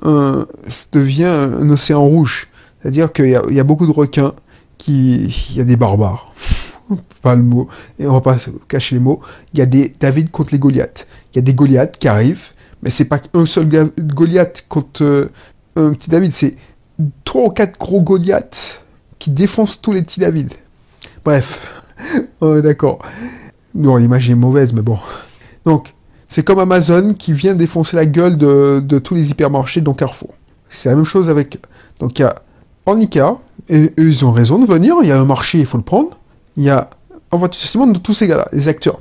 un, 0.03 0.47
devient 0.93 1.25
un 1.25 1.69
océan 1.71 2.05
rouge, 2.05 2.49
c'est-à-dire 2.81 3.13
qu'il 3.13 3.29
y, 3.29 3.61
a 3.61 3.65
beaucoup 3.65 3.87
de 3.87 3.93
requins, 3.93 4.35
qui, 4.79 5.25
il 5.51 5.57
y 5.57 5.61
a 5.61 5.65
des 5.65 5.77
barbares, 5.77 6.33
pas 7.23 7.35
le 7.35 7.43
mot, 7.43 7.69
et 7.99 8.07
on 8.07 8.13
va 8.13 8.21
pas 8.21 8.37
cacher 8.69 8.97
les 8.97 9.01
mots. 9.01 9.21
Il 9.53 9.59
y 9.59 9.63
a 9.63 9.67
des 9.67 9.95
David 9.99 10.31
contre 10.31 10.53
les 10.53 10.59
Goliaths. 10.59 11.07
Il 11.33 11.37
y 11.37 11.39
a 11.39 11.43
des 11.43 11.55
Goliaths 11.55 11.99
qui 11.99 12.09
arrivent, 12.09 12.49
mais 12.83 12.91
c'est 12.91 13.07
pas 13.07 13.21
un 13.35 13.47
seul 13.47 13.91
Goliath 13.99 14.67
contre 14.69 15.03
euh, 15.03 15.33
un 15.77 15.93
petit 15.93 16.11
David, 16.11 16.33
c'est 16.33 16.57
trois 17.25 17.47
ou 17.47 17.51
quatre 17.51 17.79
gros 17.79 18.01
Goliaths 18.01 18.83
qui 19.19 19.31
défoncent 19.31 19.81
tous 19.81 19.93
les 19.93 20.03
petits 20.03 20.21
David. 20.21 20.53
Bref, 21.25 21.85
est 22.43 22.63
d'accord. 22.63 23.01
Non, 23.75 23.97
l'image 23.97 24.31
est 24.31 24.35
mauvaise, 24.35 24.73
mais 24.73 24.83
bon. 24.83 24.99
Donc, 25.65 25.93
c'est 26.29 26.45
comme 26.45 26.59
Amazon 26.59 27.15
qui 27.15 27.33
vient 27.33 27.55
défoncer 27.55 27.97
la 27.97 28.07
gueule 28.07 28.37
de, 28.37 28.99
tous 28.99 29.15
les 29.15 29.31
hypermarchés, 29.31 29.81
dont 29.81 29.95
Carrefour. 29.95 30.31
C'est 30.71 30.89
la 30.89 30.97
même 30.97 31.05
chose 31.05 31.31
avec. 31.31 31.59
Donc, 32.01 32.19
il 32.19 32.23
y 32.23 32.25
a 32.25 32.35
en 32.85 32.99
Ikea, 32.99 33.39
et 33.69 33.93
eux, 33.99 34.09
ils 34.09 34.25
ont 34.25 34.33
raison 34.33 34.59
de 34.59 34.67
venir. 34.67 34.97
Il 35.03 35.09
y 35.09 35.13
a 35.13 35.21
un 35.21 35.25
marché, 35.25 35.59
il 35.59 35.67
faut 35.67 35.79
le 35.79 35.85
prendre. 35.85 36.11
Il 36.57 36.65
y 36.65 36.71
a 36.71 36.91
en 37.31 37.39
voiture 37.39 37.87
de 37.87 37.99
tous 37.99 38.15
ces 38.15 38.27
gars-là, 38.27 38.49
les 38.53 38.69
acteurs. 38.69 39.01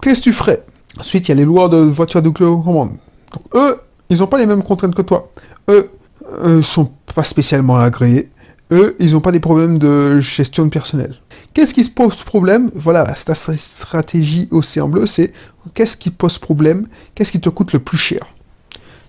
Qu'est-ce 0.00 0.20
que 0.20 0.24
tu 0.24 0.32
ferais? 0.32 0.64
Ensuite, 0.98 1.28
il 1.28 1.30
y 1.30 1.32
a 1.32 1.34
les 1.36 1.44
loueurs 1.44 1.68
de 1.68 1.78
voitures 1.78 2.22
de 2.22 2.28
commande. 2.28 2.90
Donc, 3.32 3.54
eux, 3.54 3.76
ils 4.10 4.18
n'ont 4.18 4.26
pas 4.26 4.38
les 4.38 4.46
mêmes 4.46 4.62
contraintes 4.62 4.94
que 4.94 5.02
toi. 5.02 5.30
Eux, 5.68 5.90
eux 6.42 6.62
sont 6.62 6.90
pas 7.14 7.24
spécialement 7.24 7.76
agréés. 7.76 8.30
Ils 8.98 9.12
n'ont 9.12 9.20
pas 9.20 9.32
des 9.32 9.40
problèmes 9.40 9.78
de 9.78 10.20
gestion 10.20 10.64
de 10.64 10.70
personnel. 10.70 11.16
Qu'est-ce 11.52 11.74
qui 11.74 11.84
se 11.84 11.90
pose 11.90 12.22
problème? 12.24 12.70
Voilà, 12.74 13.04
ta 13.04 13.34
stratégie 13.34 14.48
Océan 14.50 14.88
Bleu, 14.88 15.06
c'est 15.06 15.32
qu'est-ce 15.74 15.96
qui 15.96 16.10
pose 16.10 16.38
problème? 16.38 16.86
Qu'est-ce 17.14 17.32
qui 17.32 17.40
te 17.40 17.48
coûte 17.48 17.72
le 17.72 17.78
plus 17.78 17.96
cher? 17.96 18.20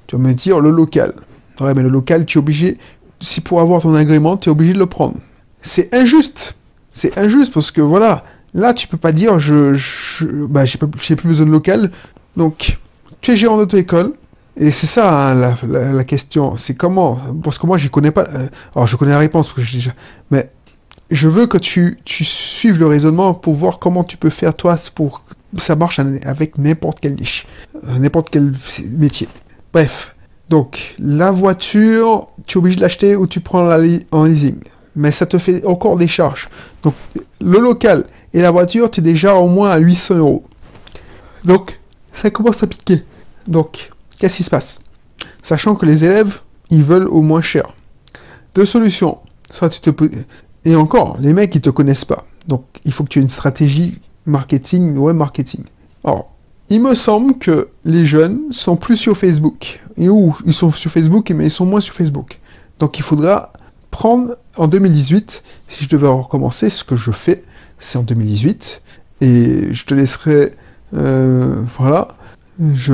Tu 0.08 0.16
vas 0.16 0.22
me 0.22 0.34
dire 0.34 0.60
le 0.60 0.70
local. 0.70 1.14
Ouais, 1.60 1.74
mais 1.74 1.82
le 1.82 1.90
local, 1.90 2.26
tu 2.26 2.38
es 2.38 2.40
obligé, 2.40 2.78
si 3.20 3.42
pour 3.42 3.62
avoir 3.62 3.82
ton 3.82 3.96
agrément, 3.96 4.38
tu 4.38 4.50
es 4.50 4.52
obligé 4.52 4.74
de 4.74 4.80
le 4.80 4.86
prendre. 4.86 5.16
C'est 5.62 5.94
injuste. 5.94 6.56
C'est 6.92 7.18
injuste 7.18 7.54
parce 7.54 7.72
que 7.72 7.82
voilà, 7.82 8.24
là, 8.54 8.74
tu 8.74 8.88
peux 8.88 8.98
pas 8.98 9.12
dire 9.12 9.40
je, 9.40 9.74
je 9.74 10.26
bah, 10.26 10.66
j'ai 10.66 10.78
plus 10.78 11.28
besoin 11.28 11.46
de 11.46 11.52
local. 11.52 11.92
Donc, 12.38 12.78
tu 13.22 13.32
es 13.32 13.38
gérant 13.38 13.58
d'auto-école, 13.58 14.14
et 14.58 14.72
c'est 14.72 14.88
ça 14.88 15.32
hein, 15.32 15.56
la, 15.68 16.04
question, 16.04 16.56
c'est 16.58 16.76
comment, 16.76 17.20
parce 17.44 17.58
que 17.58 17.68
moi 17.68 17.78
je 17.78 17.90
connais 17.90 18.12
pas, 18.12 18.26
euh, 18.34 18.48
alors 18.74 18.88
je 18.88 18.96
connais 18.96 19.12
la 19.12 19.20
réponse, 19.20 19.54
mais 20.32 20.50
je 21.12 21.28
veux 21.28 21.46
que 21.46 21.58
tu, 21.58 22.00
tu 22.06 22.24
suives 22.24 22.80
le 22.80 22.88
raisonnement 22.88 23.34
pour 23.34 23.54
voir 23.54 23.80
comment 23.80 24.04
tu 24.04 24.18
peux 24.18 24.30
faire 24.30 24.56
toi 24.56 24.78
pour 24.94 25.24
que 25.24 25.62
ça 25.62 25.76
marche 25.76 26.00
avec 26.00 26.58
n'importe 26.58 27.00
quelle 27.00 27.16
niche, 27.16 27.46
euh, 27.76 28.00
n'importe 28.00 28.30
quel 28.30 28.54
métier. 28.92 29.28
Bref, 29.74 30.16
donc 30.50 30.96
la 31.00 31.32
voiture, 31.32 32.28
tu 32.46 32.58
es 32.58 32.60
obligé 32.60 32.78
de 32.78 32.82
l'acheter 32.82 33.16
ou 33.16 33.28
tu 33.28 33.42
prends 33.42 33.64
la 33.64 33.80
en 34.12 34.24
leasing, 34.24 34.58
mais 34.96 35.12
ça 35.12 35.26
te 35.26 35.38
fait 35.38 35.66
encore 35.66 35.98
des 35.98 36.08
charges. 36.08 36.50
Donc 36.82 36.94
le 37.42 37.60
local 37.60 38.06
et 38.34 38.42
la 38.42 38.52
voiture, 38.52 38.90
tu 38.90 39.02
es 39.02 39.04
déjà 39.04 39.36
au 39.36 39.48
moins 39.48 39.72
à 39.72 39.80
800 39.80 40.16
euros. 40.16 40.46
Donc 41.44 41.80
ça 42.14 42.30
commence 42.30 42.64
à 42.64 42.68
piquer. 42.68 43.04
Donc 43.48 43.92
Qu'est-ce 44.20 44.38
qui 44.38 44.44
se 44.44 44.50
passe? 44.50 44.80
Sachant 45.42 45.76
que 45.76 45.86
les 45.86 46.04
élèves, 46.04 46.40
ils 46.70 46.84
veulent 46.84 47.08
au 47.08 47.22
moins 47.22 47.42
cher. 47.42 47.74
Deux 48.54 48.66
solutions. 48.66 49.20
Et 50.66 50.76
encore, 50.76 51.18
les 51.20 51.34
mecs, 51.34 51.54
ils 51.56 51.62
te 51.62 51.70
connaissent 51.70 52.06
pas. 52.06 52.26
Donc, 52.48 52.66
il 52.84 52.92
faut 52.92 53.04
que 53.04 53.10
tu 53.10 53.20
aies 53.20 53.22
une 53.22 53.30
stratégie 53.30 54.00
marketing, 54.26 54.98
web 54.98 55.16
marketing. 55.16 55.64
Alors, 56.04 56.32
il 56.70 56.82
me 56.82 56.96
semble 56.96 57.38
que 57.38 57.70
les 57.84 58.06
jeunes 58.06 58.52
sont 58.52 58.76
plus 58.76 58.98
sur 58.98 59.16
Facebook. 59.16 59.82
Ils 59.98 60.54
sont 60.54 60.72
sur 60.72 60.92
Facebook, 60.92 61.32
mais 61.32 61.46
ils 61.46 61.52
sont 61.52 61.66
moins 61.66 61.82
sur 61.82 61.94
Facebook. 61.94 62.40
Donc, 62.80 62.98
il 62.98 63.04
faudra 63.04 63.54
prendre 63.92 64.36
en 64.58 64.68
2018, 64.68 65.44
si 65.68 65.84
je 65.86 65.90
devais 65.90 66.08
recommencer, 66.08 66.70
ce 66.70 66.84
que 66.84 66.96
je 66.96 67.12
fais, 67.12 67.44
c'est 67.78 67.98
en 67.98 68.04
2018. 68.04 68.82
Et 69.22 69.74
je 69.74 69.86
te 69.86 69.94
laisserai, 69.94 70.52
euh, 70.94 71.62
voilà, 71.78 72.10
je, 72.60 72.94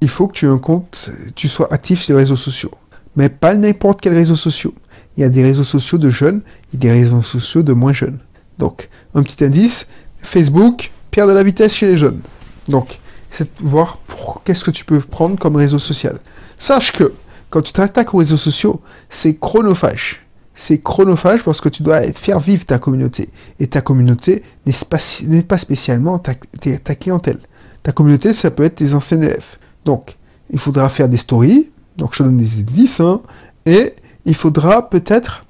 il 0.00 0.08
faut 0.08 0.28
que 0.28 0.32
tu 0.34 0.46
aies 0.46 0.50
un 0.50 0.58
compte, 0.58 1.10
tu 1.34 1.48
sois 1.48 1.72
actif 1.72 2.02
sur 2.02 2.14
les 2.14 2.22
réseaux 2.22 2.36
sociaux. 2.36 2.70
Mais 3.16 3.28
pas 3.28 3.54
n'importe 3.54 4.00
quel 4.00 4.14
réseau 4.14 4.36
social. 4.36 4.72
Il 5.16 5.22
y 5.22 5.24
a 5.24 5.28
des 5.28 5.42
réseaux 5.42 5.64
sociaux 5.64 5.98
de 5.98 6.10
jeunes 6.10 6.42
et 6.74 6.76
des 6.76 6.90
réseaux 6.90 7.22
sociaux 7.22 7.62
de 7.62 7.72
moins 7.72 7.94
jeunes. 7.94 8.18
Donc, 8.58 8.90
un 9.14 9.22
petit 9.22 9.42
indice, 9.42 9.86
Facebook 10.22 10.92
perd 11.10 11.30
de 11.30 11.34
la 11.34 11.42
vitesse 11.42 11.74
chez 11.74 11.86
les 11.86 11.98
jeunes. 11.98 12.20
Donc, 12.68 12.98
c'est 13.30 13.44
de 13.44 13.66
voir 13.66 13.98
qu'est-ce 14.44 14.64
que 14.64 14.70
tu 14.70 14.84
peux 14.84 15.00
prendre 15.00 15.38
comme 15.38 15.56
réseau 15.56 15.78
social. 15.78 16.18
Sache 16.58 16.92
que 16.92 17.12
quand 17.48 17.62
tu 17.62 17.72
t'attaques 17.72 18.12
aux 18.12 18.18
réseaux 18.18 18.36
sociaux, 18.36 18.80
c'est 19.08 19.38
chronophage. 19.38 20.26
C'est 20.54 20.82
chronophage 20.82 21.42
parce 21.42 21.60
que 21.60 21.68
tu 21.68 21.82
dois 21.82 22.02
faire 22.12 22.40
vivre 22.40 22.64
ta 22.64 22.78
communauté. 22.78 23.28
Et 23.60 23.66
ta 23.66 23.80
communauté 23.80 24.42
n'est 24.66 25.42
pas, 25.42 25.58
spécialement 25.58 26.18
ta, 26.18 26.34
ta 26.34 26.94
clientèle. 26.94 27.40
Ta 27.82 27.92
communauté, 27.92 28.32
ça 28.32 28.50
peut 28.50 28.64
être 28.64 28.76
tes 28.76 28.94
anciens 28.94 29.20
élèves. 29.20 29.58
Donc, 29.86 30.16
il 30.50 30.58
faudra 30.58 30.90
faire 30.90 31.08
des 31.08 31.16
stories. 31.16 31.70
Donc, 31.96 32.14
je 32.14 32.22
donne 32.22 32.36
des 32.36 32.60
indices. 32.60 33.00
Hein, 33.00 33.22
et 33.64 33.94
il 34.26 34.34
faudra 34.34 34.90
peut-être 34.90 35.46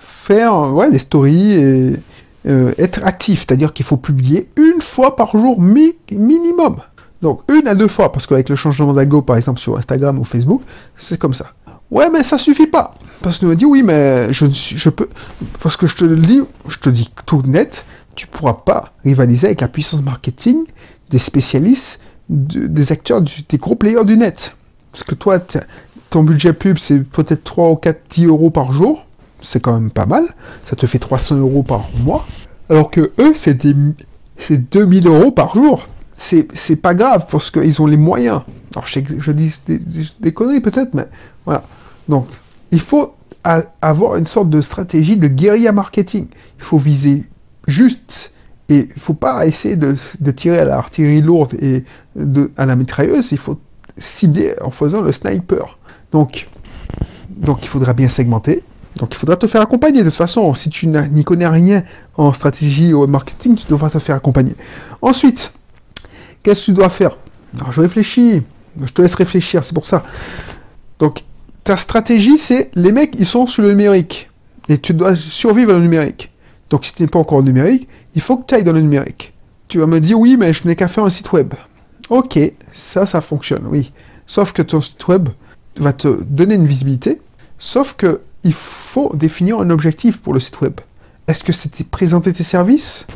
faire 0.00 0.54
ouais, 0.72 0.90
des 0.90 0.98
stories 0.98 1.52
et 1.52 1.92
euh, 2.46 2.72
être 2.78 3.04
actif. 3.04 3.40
C'est-à-dire 3.40 3.72
qu'il 3.72 3.84
faut 3.84 3.96
publier 3.96 4.50
une 4.56 4.80
fois 4.80 5.16
par 5.16 5.32
jour 5.32 5.60
minimum. 5.60 6.76
Donc, 7.22 7.40
une 7.50 7.66
à 7.66 7.74
deux 7.74 7.88
fois. 7.88 8.12
Parce 8.12 8.26
qu'avec 8.26 8.48
le 8.48 8.56
changement 8.56 8.92
d'algo, 8.92 9.22
par 9.22 9.36
exemple, 9.36 9.58
sur 9.58 9.76
Instagram 9.76 10.18
ou 10.18 10.24
Facebook, 10.24 10.62
c'est 10.96 11.18
comme 11.18 11.34
ça. 11.34 11.46
Ouais, 11.90 12.10
mais 12.10 12.22
ça 12.22 12.36
suffit 12.36 12.66
pas. 12.66 12.94
Parce 13.22 13.36
que 13.36 13.40
tu 13.40 13.46
me 13.46 13.56
dis, 13.56 13.64
oui, 13.64 13.82
mais 13.82 14.32
je, 14.32 14.46
je 14.50 14.90
peux. 14.90 15.08
Parce 15.62 15.76
que 15.76 15.86
je 15.86 15.96
te 15.96 16.04
le 16.04 16.16
dis, 16.16 16.42
je 16.68 16.78
te 16.78 16.90
dis 16.90 17.10
tout 17.24 17.42
net, 17.46 17.86
tu 18.14 18.26
pourras 18.26 18.52
pas 18.52 18.92
rivaliser 19.02 19.46
avec 19.46 19.62
la 19.62 19.68
puissance 19.68 20.02
marketing 20.02 20.64
des 21.08 21.18
spécialistes 21.18 22.00
des 22.28 22.92
acteurs, 22.92 23.22
des 23.22 23.58
gros 23.58 23.74
players 23.74 24.04
du 24.04 24.16
net. 24.16 24.54
Parce 24.92 25.04
que 25.04 25.14
toi, 25.14 25.38
ton 26.10 26.22
budget 26.22 26.52
pub, 26.52 26.78
c'est 26.78 27.00
peut-être 27.00 27.44
3 27.44 27.70
ou 27.70 27.76
4, 27.76 28.00
10 28.10 28.26
euros 28.26 28.50
par 28.50 28.72
jour. 28.72 29.04
C'est 29.40 29.60
quand 29.60 29.72
même 29.72 29.90
pas 29.90 30.06
mal. 30.06 30.24
Ça 30.64 30.76
te 30.76 30.86
fait 30.86 30.98
300 30.98 31.36
euros 31.36 31.62
par 31.62 31.88
mois. 32.02 32.26
Alors 32.68 32.90
que 32.90 33.12
eux, 33.18 33.32
c'est 33.34 33.54
2000 33.54 35.06
euros 35.06 35.30
par 35.30 35.54
jour. 35.54 35.88
C'est 36.16 36.76
pas 36.76 36.94
grave 36.94 37.26
parce 37.30 37.50
qu'ils 37.50 37.80
ont 37.80 37.86
les 37.86 37.96
moyens. 37.96 38.42
Alors 38.74 38.86
je, 38.86 39.00
je 39.18 39.32
dis 39.32 39.54
des, 40.20 40.32
conneries 40.32 40.60
peut-être, 40.60 40.92
mais 40.94 41.06
voilà. 41.44 41.64
Donc, 42.08 42.26
il 42.72 42.80
faut 42.80 43.14
avoir 43.80 44.16
une 44.16 44.26
sorte 44.26 44.50
de 44.50 44.60
stratégie 44.60 45.16
de 45.16 45.28
guérilla 45.28 45.72
marketing. 45.72 46.26
Il 46.58 46.64
faut 46.64 46.78
viser 46.78 47.24
juste 47.66 48.32
Et 48.68 48.88
il 48.94 49.00
faut 49.00 49.14
pas 49.14 49.46
essayer 49.46 49.76
de, 49.76 49.96
tirer 50.30 50.58
à 50.58 50.64
l'artillerie 50.64 51.22
lourde 51.22 51.54
et 51.60 51.84
de, 52.16 52.52
à 52.56 52.66
la 52.66 52.76
mitrailleuse, 52.76 53.32
il 53.32 53.38
faut 53.38 53.58
cibler 53.96 54.54
en 54.60 54.70
faisant 54.70 55.00
le 55.00 55.10
sniper. 55.12 55.78
Donc, 56.12 56.48
donc 57.30 57.64
il 57.64 57.68
faudra 57.68 57.94
bien 57.94 58.08
segmenter. 58.08 58.62
Donc 58.96 59.14
il 59.14 59.16
faudra 59.16 59.36
te 59.36 59.46
faire 59.46 59.62
accompagner. 59.62 60.00
De 60.00 60.08
toute 60.08 60.18
façon, 60.18 60.52
si 60.54 60.68
tu 60.70 60.86
n'y 60.86 61.24
connais 61.24 61.46
rien 61.46 61.82
en 62.16 62.32
stratégie 62.32 62.92
ou 62.92 63.06
marketing, 63.06 63.56
tu 63.56 63.66
devras 63.68 63.90
te 63.90 63.98
faire 63.98 64.16
accompagner. 64.16 64.54
Ensuite, 65.00 65.52
qu'est-ce 66.42 66.60
que 66.60 66.64
tu 66.66 66.72
dois 66.72 66.88
faire? 66.88 67.16
Alors, 67.58 67.72
Je 67.72 67.80
réfléchis. 67.80 68.42
Je 68.80 68.92
te 68.92 69.02
laisse 69.02 69.14
réfléchir, 69.14 69.64
c'est 69.64 69.74
pour 69.74 69.86
ça. 69.86 70.04
Donc, 70.98 71.24
ta 71.64 71.76
stratégie, 71.76 72.38
c'est 72.38 72.70
les 72.74 72.92
mecs, 72.92 73.14
ils 73.18 73.26
sont 73.26 73.46
sur 73.46 73.62
le 73.62 73.70
numérique. 73.70 74.30
Et 74.68 74.78
tu 74.78 74.94
dois 74.94 75.16
survivre 75.16 75.72
le 75.72 75.80
numérique. 75.80 76.30
Donc, 76.70 76.84
si 76.84 76.94
tu 76.94 77.02
n'es 77.02 77.08
pas 77.08 77.18
encore 77.18 77.38
au 77.38 77.42
numérique, 77.42 77.88
il 78.18 78.20
faut 78.20 78.36
que 78.36 78.46
tu 78.46 78.56
ailles 78.56 78.64
dans 78.64 78.72
le 78.72 78.80
numérique. 78.80 79.32
Tu 79.68 79.78
vas 79.78 79.86
me 79.86 80.00
dire, 80.00 80.18
oui, 80.18 80.36
mais 80.36 80.52
je 80.52 80.66
n'ai 80.66 80.74
qu'à 80.74 80.88
faire 80.88 81.04
un 81.04 81.10
site 81.10 81.30
web. 81.30 81.54
Ok, 82.10 82.36
ça, 82.72 83.06
ça 83.06 83.20
fonctionne, 83.20 83.64
oui. 83.68 83.92
Sauf 84.26 84.52
que 84.52 84.60
ton 84.60 84.80
site 84.80 85.06
web 85.06 85.28
va 85.76 85.92
te 85.92 86.08
donner 86.24 86.56
une 86.56 86.66
visibilité. 86.66 87.20
Sauf 87.60 87.94
que 87.94 88.20
il 88.42 88.54
faut 88.54 89.12
définir 89.14 89.60
un 89.60 89.70
objectif 89.70 90.18
pour 90.18 90.34
le 90.34 90.40
site 90.40 90.60
web. 90.62 90.80
Est-ce 91.28 91.44
que 91.44 91.52
c'était 91.52 91.84
présenter 91.84 92.32
tes 92.32 92.42
services? 92.42 93.06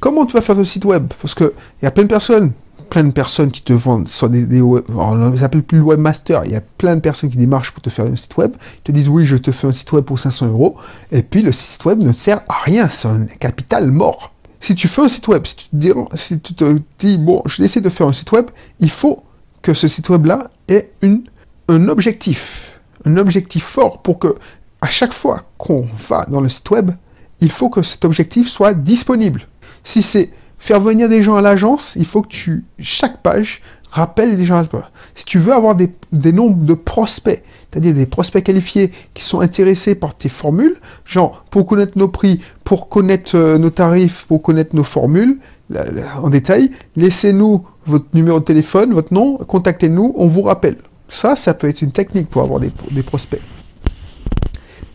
Comment 0.00 0.26
tu 0.26 0.32
vas 0.32 0.40
faire 0.40 0.56
ton 0.56 0.64
site 0.64 0.84
web? 0.84 1.12
Parce 1.22 1.36
qu'il 1.36 1.52
y 1.80 1.86
a 1.86 1.92
plein 1.92 2.02
de 2.02 2.08
personnes 2.08 2.50
plein 2.88 3.04
de 3.04 3.10
personnes 3.10 3.50
qui 3.50 3.62
te 3.62 3.72
vendent 3.72 4.08
soit 4.08 4.28
des, 4.28 4.60
web, 4.60 4.84
on 4.94 5.30
les 5.30 5.42
appelle 5.42 5.62
plus 5.62 5.78
le 5.78 5.84
webmaster, 5.84 6.44
il 6.44 6.52
y 6.52 6.56
a 6.56 6.60
plein 6.60 6.96
de 6.96 7.00
personnes 7.00 7.30
qui 7.30 7.36
démarchent 7.36 7.72
pour 7.72 7.82
te 7.82 7.90
faire 7.90 8.06
un 8.06 8.16
site 8.16 8.36
web, 8.36 8.52
ils 8.78 8.82
te 8.82 8.92
disent 8.92 9.08
oui 9.08 9.26
je 9.26 9.36
te 9.36 9.52
fais 9.52 9.66
un 9.66 9.72
site 9.72 9.92
web 9.92 10.04
pour 10.04 10.18
500 10.18 10.48
euros, 10.48 10.76
et 11.12 11.22
puis 11.22 11.42
le 11.42 11.52
site 11.52 11.84
web 11.84 12.02
ne 12.02 12.12
sert 12.12 12.40
à 12.48 12.62
rien, 12.64 12.88
c'est 12.88 13.08
un 13.08 13.24
capital 13.38 13.90
mort. 13.90 14.32
Si 14.60 14.74
tu 14.74 14.88
fais 14.88 15.02
un 15.02 15.08
site 15.08 15.28
web, 15.28 15.44
si 15.46 15.56
tu 15.56 16.54
te 16.54 16.78
dis, 16.98 17.16
te 17.16 17.16
bon 17.16 17.42
je 17.46 17.62
décide 17.62 17.84
de 17.84 17.90
faire 17.90 18.06
un 18.06 18.12
site 18.12 18.32
web, 18.32 18.46
il 18.80 18.90
faut 18.90 19.22
que 19.62 19.74
ce 19.74 19.88
site 19.88 20.08
web 20.08 20.26
là 20.26 20.50
ait 20.68 20.92
une, 21.02 21.24
un 21.68 21.88
objectif, 21.88 22.80
un 23.04 23.16
objectif 23.16 23.64
fort 23.64 24.02
pour 24.02 24.18
que 24.18 24.36
à 24.80 24.88
chaque 24.88 25.12
fois 25.12 25.44
qu'on 25.58 25.88
va 26.08 26.26
dans 26.26 26.40
le 26.40 26.48
site 26.48 26.70
web, 26.70 26.90
il 27.40 27.50
faut 27.50 27.68
que 27.68 27.82
cet 27.82 28.04
objectif 28.04 28.48
soit 28.48 28.74
disponible. 28.74 29.42
Si 29.84 30.02
c'est 30.02 30.30
faire 30.58 30.80
venir 30.80 31.08
des 31.08 31.22
gens 31.22 31.36
à 31.36 31.42
l'agence, 31.42 31.94
il 31.96 32.06
faut 32.06 32.22
que 32.22 32.28
tu, 32.28 32.64
chaque 32.78 33.22
page, 33.22 33.60
rappelle 33.90 34.36
des 34.36 34.44
gens. 34.44 34.62
Si 35.14 35.24
tu 35.24 35.38
veux 35.38 35.52
avoir 35.52 35.74
des, 35.74 35.92
nombres 36.32 36.64
de 36.64 36.74
prospects, 36.74 37.42
c'est-à-dire 37.70 37.94
des 37.94 38.06
prospects 38.06 38.44
qualifiés 38.44 38.92
qui 39.14 39.22
sont 39.22 39.40
intéressés 39.40 39.94
par 39.94 40.14
tes 40.14 40.28
formules, 40.28 40.76
genre 41.04 41.44
pour 41.50 41.66
connaître 41.66 41.96
nos 41.96 42.08
prix, 42.08 42.40
pour 42.64 42.88
connaître 42.88 43.36
euh, 43.36 43.58
nos 43.58 43.70
tarifs, 43.70 44.26
pour 44.28 44.42
connaître 44.42 44.74
nos 44.74 44.84
formules 44.84 45.38
en 46.22 46.28
détail, 46.28 46.70
laissez-nous 46.94 47.66
votre 47.86 48.06
numéro 48.14 48.38
de 48.38 48.44
téléphone, 48.44 48.92
votre 48.92 49.12
nom, 49.12 49.36
contactez-nous, 49.38 50.12
on 50.16 50.26
vous 50.26 50.42
rappelle. 50.42 50.76
Ça, 51.08 51.34
ça 51.34 51.54
peut 51.54 51.68
être 51.68 51.82
une 51.82 51.92
technique 51.92 52.28
pour 52.28 52.42
avoir 52.42 52.60
des, 52.60 52.70
prospects. 53.02 53.40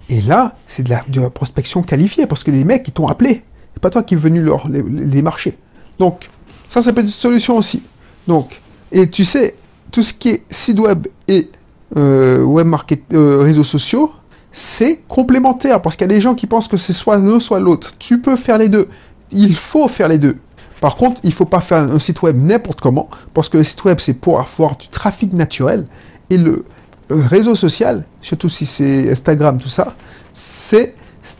Et 0.09 0.21
là, 0.21 0.55
c'est 0.67 0.83
de 0.83 0.89
la, 0.89 1.03
de 1.07 1.21
la 1.21 1.29
prospection 1.29 1.83
qualifiée, 1.83 2.25
parce 2.25 2.43
que 2.43 2.51
les 2.51 2.63
mecs, 2.63 2.87
ils 2.87 2.91
t'ont 2.91 3.07
appelé. 3.07 3.43
Pas 3.79 3.89
toi 3.89 4.03
qui 4.03 4.13
es 4.13 4.17
venu 4.17 4.41
leur, 4.41 4.67
les, 4.67 5.21
marcher. 5.21 5.57
Donc, 5.97 6.29
ça, 6.67 6.81
ça 6.81 6.93
peut 6.93 6.99
être 7.01 7.07
une 7.07 7.11
solution 7.11 7.57
aussi. 7.57 7.81
Donc, 8.27 8.61
et 8.91 9.09
tu 9.09 9.25
sais, 9.25 9.55
tout 9.91 10.03
ce 10.03 10.13
qui 10.13 10.29
est 10.29 10.43
site 10.49 10.79
web 10.79 11.07
et 11.27 11.49
euh, 11.97 12.43
web 12.43 12.67
market, 12.67 13.01
euh, 13.13 13.39
réseaux 13.39 13.63
sociaux, 13.63 14.11
c'est 14.51 14.99
complémentaire 15.07 15.81
parce 15.81 15.95
qu'il 15.95 16.03
y 16.03 16.11
a 16.11 16.15
des 16.15 16.21
gens 16.21 16.35
qui 16.35 16.45
pensent 16.45 16.67
que 16.67 16.77
c'est 16.77 16.93
soit 16.93 17.17
l'un 17.17 17.39
soit 17.39 17.59
l'autre. 17.59 17.97
Tu 17.97 18.19
peux 18.19 18.35
faire 18.35 18.57
les 18.57 18.69
deux. 18.69 18.87
Il 19.31 19.55
faut 19.55 19.87
faire 19.87 20.07
les 20.07 20.17
deux. 20.17 20.37
Par 20.81 20.95
contre, 20.95 21.21
il 21.23 21.29
ne 21.29 21.33
faut 21.33 21.45
pas 21.45 21.61
faire 21.61 21.77
un 21.77 21.99
site 21.99 22.21
web 22.21 22.37
n'importe 22.41 22.81
comment 22.81 23.07
parce 23.33 23.49
que 23.49 23.57
le 23.57 23.63
site 23.63 23.83
web 23.85 23.99
c'est 23.99 24.15
pour 24.15 24.39
avoir 24.39 24.77
du 24.77 24.87
trafic 24.87 25.31
naturel 25.31 25.85
et 26.29 26.37
le 26.37 26.65
réseau 27.09 27.55
social, 27.55 28.05
surtout 28.21 28.49
si 28.49 28.65
c'est 28.65 29.11
Instagram, 29.11 29.57
tout 29.57 29.69
ça, 29.69 29.95
c'est 30.33 30.95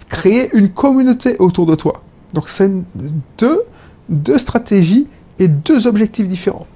créer 0.10 0.50
une 0.54 0.70
communauté 0.70 1.38
autour 1.40 1.66
de 1.66 1.76
toi. 1.76 2.04
Donc 2.34 2.50
c'est 2.50 2.72
deux, 3.38 3.62
deux 4.10 4.38
stratégies 4.38 5.08
et 5.40 5.48
deux 5.48 5.88
objectifs 5.88 6.28
différents. 6.28 6.68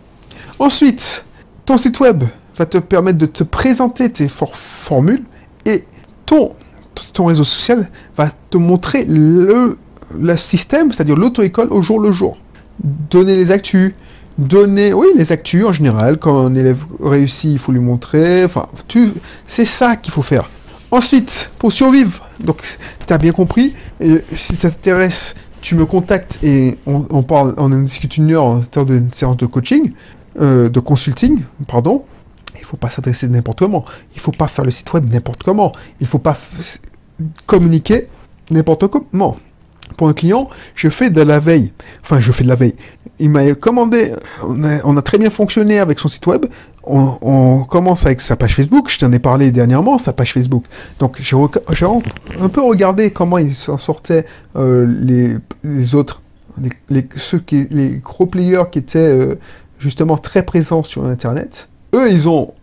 Ensuite, 0.59 1.25
ton 1.65 1.77
site 1.77 1.99
web 1.99 2.23
va 2.57 2.65
te 2.65 2.77
permettre 2.77 3.17
de 3.17 3.25
te 3.25 3.43
présenter 3.43 4.09
tes 4.09 4.29
formules 4.29 5.23
et 5.65 5.85
ton, 6.25 6.53
réseau 7.19 7.43
social 7.43 7.89
va 8.17 8.31
te 8.49 8.57
montrer 8.57 9.05
le, 9.07 9.77
système, 10.37 10.91
c'est-à-dire 10.91 11.15
l'auto-école 11.15 11.67
au 11.71 11.81
jour 11.81 11.99
le 11.99 12.11
jour. 12.11 12.37
Donner 13.09 13.35
les 13.35 13.51
actus, 13.51 13.93
donner, 14.37 14.93
oui, 14.93 15.07
les 15.15 15.31
actus 15.31 15.65
en 15.65 15.73
général, 15.73 16.17
quand 16.17 16.45
un 16.45 16.55
élève 16.55 16.83
réussit, 17.01 17.51
il 17.51 17.59
faut 17.59 17.71
lui 17.71 17.79
montrer, 17.79 18.45
c'est 19.45 19.65
ça 19.65 19.95
qu'il 19.95 20.13
faut 20.13 20.21
faire. 20.21 20.49
Ensuite, 20.91 21.51
pour 21.57 21.71
survivre, 21.71 22.29
donc 22.39 22.77
tu 23.05 23.13
as 23.13 23.17
bien 23.17 23.31
compris, 23.31 23.73
si 24.35 24.55
ça 24.55 24.69
t'intéresse 24.69 25.35
tu 25.65 25.73
me 25.73 25.87
contactes 25.87 26.37
et 26.43 26.77
on, 26.85 27.23
parle, 27.23 27.55
on 27.57 27.69
discute 27.69 28.17
une 28.17 28.31
heure 28.31 28.43
en 28.43 28.59
termes 28.59 28.85
de 28.85 29.15
séance 29.15 29.35
de 29.35 29.47
coaching, 29.47 29.93
euh, 30.39 30.69
de 30.69 30.79
consulting, 30.79 31.39
pardon. 31.67 32.05
Il 32.59 32.63
faut 32.63 32.77
pas 32.77 32.91
s'adresser 32.91 33.27
n'importe 33.27 33.57
comment. 33.57 33.83
Il 34.13 34.21
faut 34.21 34.31
pas 34.31 34.47
faire 34.47 34.63
le 34.63 34.69
site 34.69 34.93
web 34.93 35.11
n'importe 35.11 35.41
comment. 35.41 35.71
Il 36.01 36.05
faut 36.05 36.19
pas 36.19 36.37
communiquer 37.47 38.09
n'importe 38.51 38.85
comment. 38.89 39.37
Pour 39.97 40.07
un 40.07 40.13
client, 40.13 40.51
je 40.75 40.87
fais 40.89 41.09
de 41.09 41.21
la 41.21 41.39
veille. 41.39 41.71
Enfin, 42.03 42.19
je 42.19 42.31
fais 42.31 42.43
de 42.43 42.49
la 42.49 42.55
veille. 42.55 42.75
Il 43.17 43.31
m'a 43.31 43.51
commandé, 43.55 44.13
on 44.43 44.97
a, 44.97 45.01
très 45.01 45.17
bien 45.17 45.31
fonctionné 45.31 45.79
avec 45.79 45.97
son 45.97 46.09
site 46.09 46.27
web. 46.27 46.45
On, 46.87 47.65
commence 47.67 48.05
avec 48.05 48.21
sa 48.21 48.35
page 48.35 48.55
Facebook. 48.55 48.89
Je 48.89 48.99
t'en 48.99 49.11
ai 49.11 49.19
parlé 49.19 49.51
dernièrement, 49.51 49.97
sa 49.97 50.13
page 50.13 50.33
Facebook. 50.33 50.65
Donc, 50.99 51.17
j'ai 51.19 51.35
un 51.35 52.49
peu 52.49 52.61
regardé 52.61 53.11
comment 53.11 53.37
il 53.37 53.55
s'en 53.55 53.77
sortait 53.77 54.25
euh, 54.55 54.85
les, 55.63 55.95
autres, 55.95 56.21
les, 56.89 57.07
ceux 57.15 57.39
qui, 57.39 57.67
les 57.71 57.97
gros 57.97 58.25
players 58.25 58.65
qui 58.71 58.79
étaient 58.79 58.99
euh, 58.99 59.35
justement 59.79 60.17
très 60.17 60.43
présents 60.43 60.83
sur 60.83 61.05
Internet. 61.05 61.67
Eux, 61.93 62.11
ils 62.11 62.27
ont, 62.27 62.53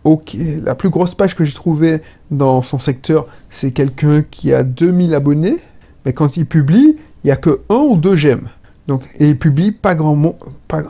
la 0.61 0.75
plus 0.75 0.89
grosse 0.89 1.15
page 1.15 1.35
que 1.35 1.43
j'ai 1.43 1.53
trouvée 1.53 2.01
dans 2.29 2.61
son 2.61 2.79
secteur, 2.79 3.27
c'est 3.49 3.71
quelqu'un 3.71 4.23
qui 4.29 4.53
a 4.53 4.63
2000 4.63 5.13
abonnés. 5.15 5.57
Mais 6.05 6.13
quand 6.13 6.37
il 6.37 6.45
publie, 6.45 6.97
il 7.23 7.27
n'y 7.27 7.31
a 7.31 7.35
que 7.35 7.61
un 7.69 7.77
ou 7.77 7.95
deux 7.95 8.15
j'aime. 8.15 8.49
Donc, 8.87 9.03
et 9.17 9.29
il 9.29 9.39
publie 9.39 9.71
pas 9.71 9.95
grand 9.95 10.15
monde, 10.15 10.35
pas, 10.67 10.83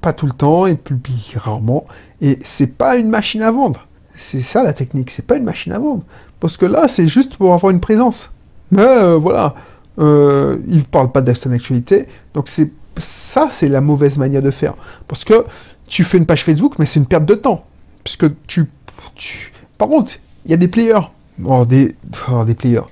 pas 0.00 0.12
tout 0.12 0.26
le 0.26 0.32
temps, 0.32 0.66
il 0.66 0.76
publie 0.76 1.32
rarement. 1.36 1.86
Et 2.20 2.38
c'est 2.44 2.66
pas 2.66 2.96
une 2.96 3.08
machine 3.08 3.42
à 3.42 3.50
vendre. 3.50 3.86
C'est 4.14 4.40
ça 4.40 4.62
la 4.62 4.72
technique, 4.72 5.10
c'est 5.10 5.26
pas 5.26 5.36
une 5.36 5.44
machine 5.44 5.72
à 5.72 5.78
vendre. 5.78 6.02
Parce 6.40 6.56
que 6.56 6.66
là, 6.66 6.88
c'est 6.88 7.08
juste 7.08 7.36
pour 7.36 7.54
avoir 7.54 7.70
une 7.70 7.80
présence. 7.80 8.30
Mais 8.70 8.82
euh, 8.82 9.16
voilà, 9.16 9.54
euh, 9.98 10.58
il 10.68 10.84
parle 10.84 11.10
pas 11.10 11.20
d'actualité. 11.20 12.06
Donc 12.34 12.48
c'est 12.48 12.70
ça, 13.00 13.48
c'est 13.50 13.68
la 13.68 13.80
mauvaise 13.80 14.18
manière 14.18 14.42
de 14.42 14.50
faire. 14.50 14.74
Parce 15.08 15.24
que 15.24 15.44
tu 15.86 16.04
fais 16.04 16.18
une 16.18 16.26
page 16.26 16.44
Facebook, 16.44 16.74
mais 16.78 16.86
c'est 16.86 17.00
une 17.00 17.06
perte 17.06 17.26
de 17.26 17.34
temps. 17.34 17.64
Puisque 18.04 18.26
tu, 18.46 18.66
tu... 19.16 19.52
Par 19.78 19.88
contre, 19.88 20.14
il 20.44 20.50
y 20.50 20.54
a 20.54 20.58
des 20.58 20.68
players. 20.68 21.10
Des, 21.66 21.96
des 22.46 22.54
players 22.54 22.82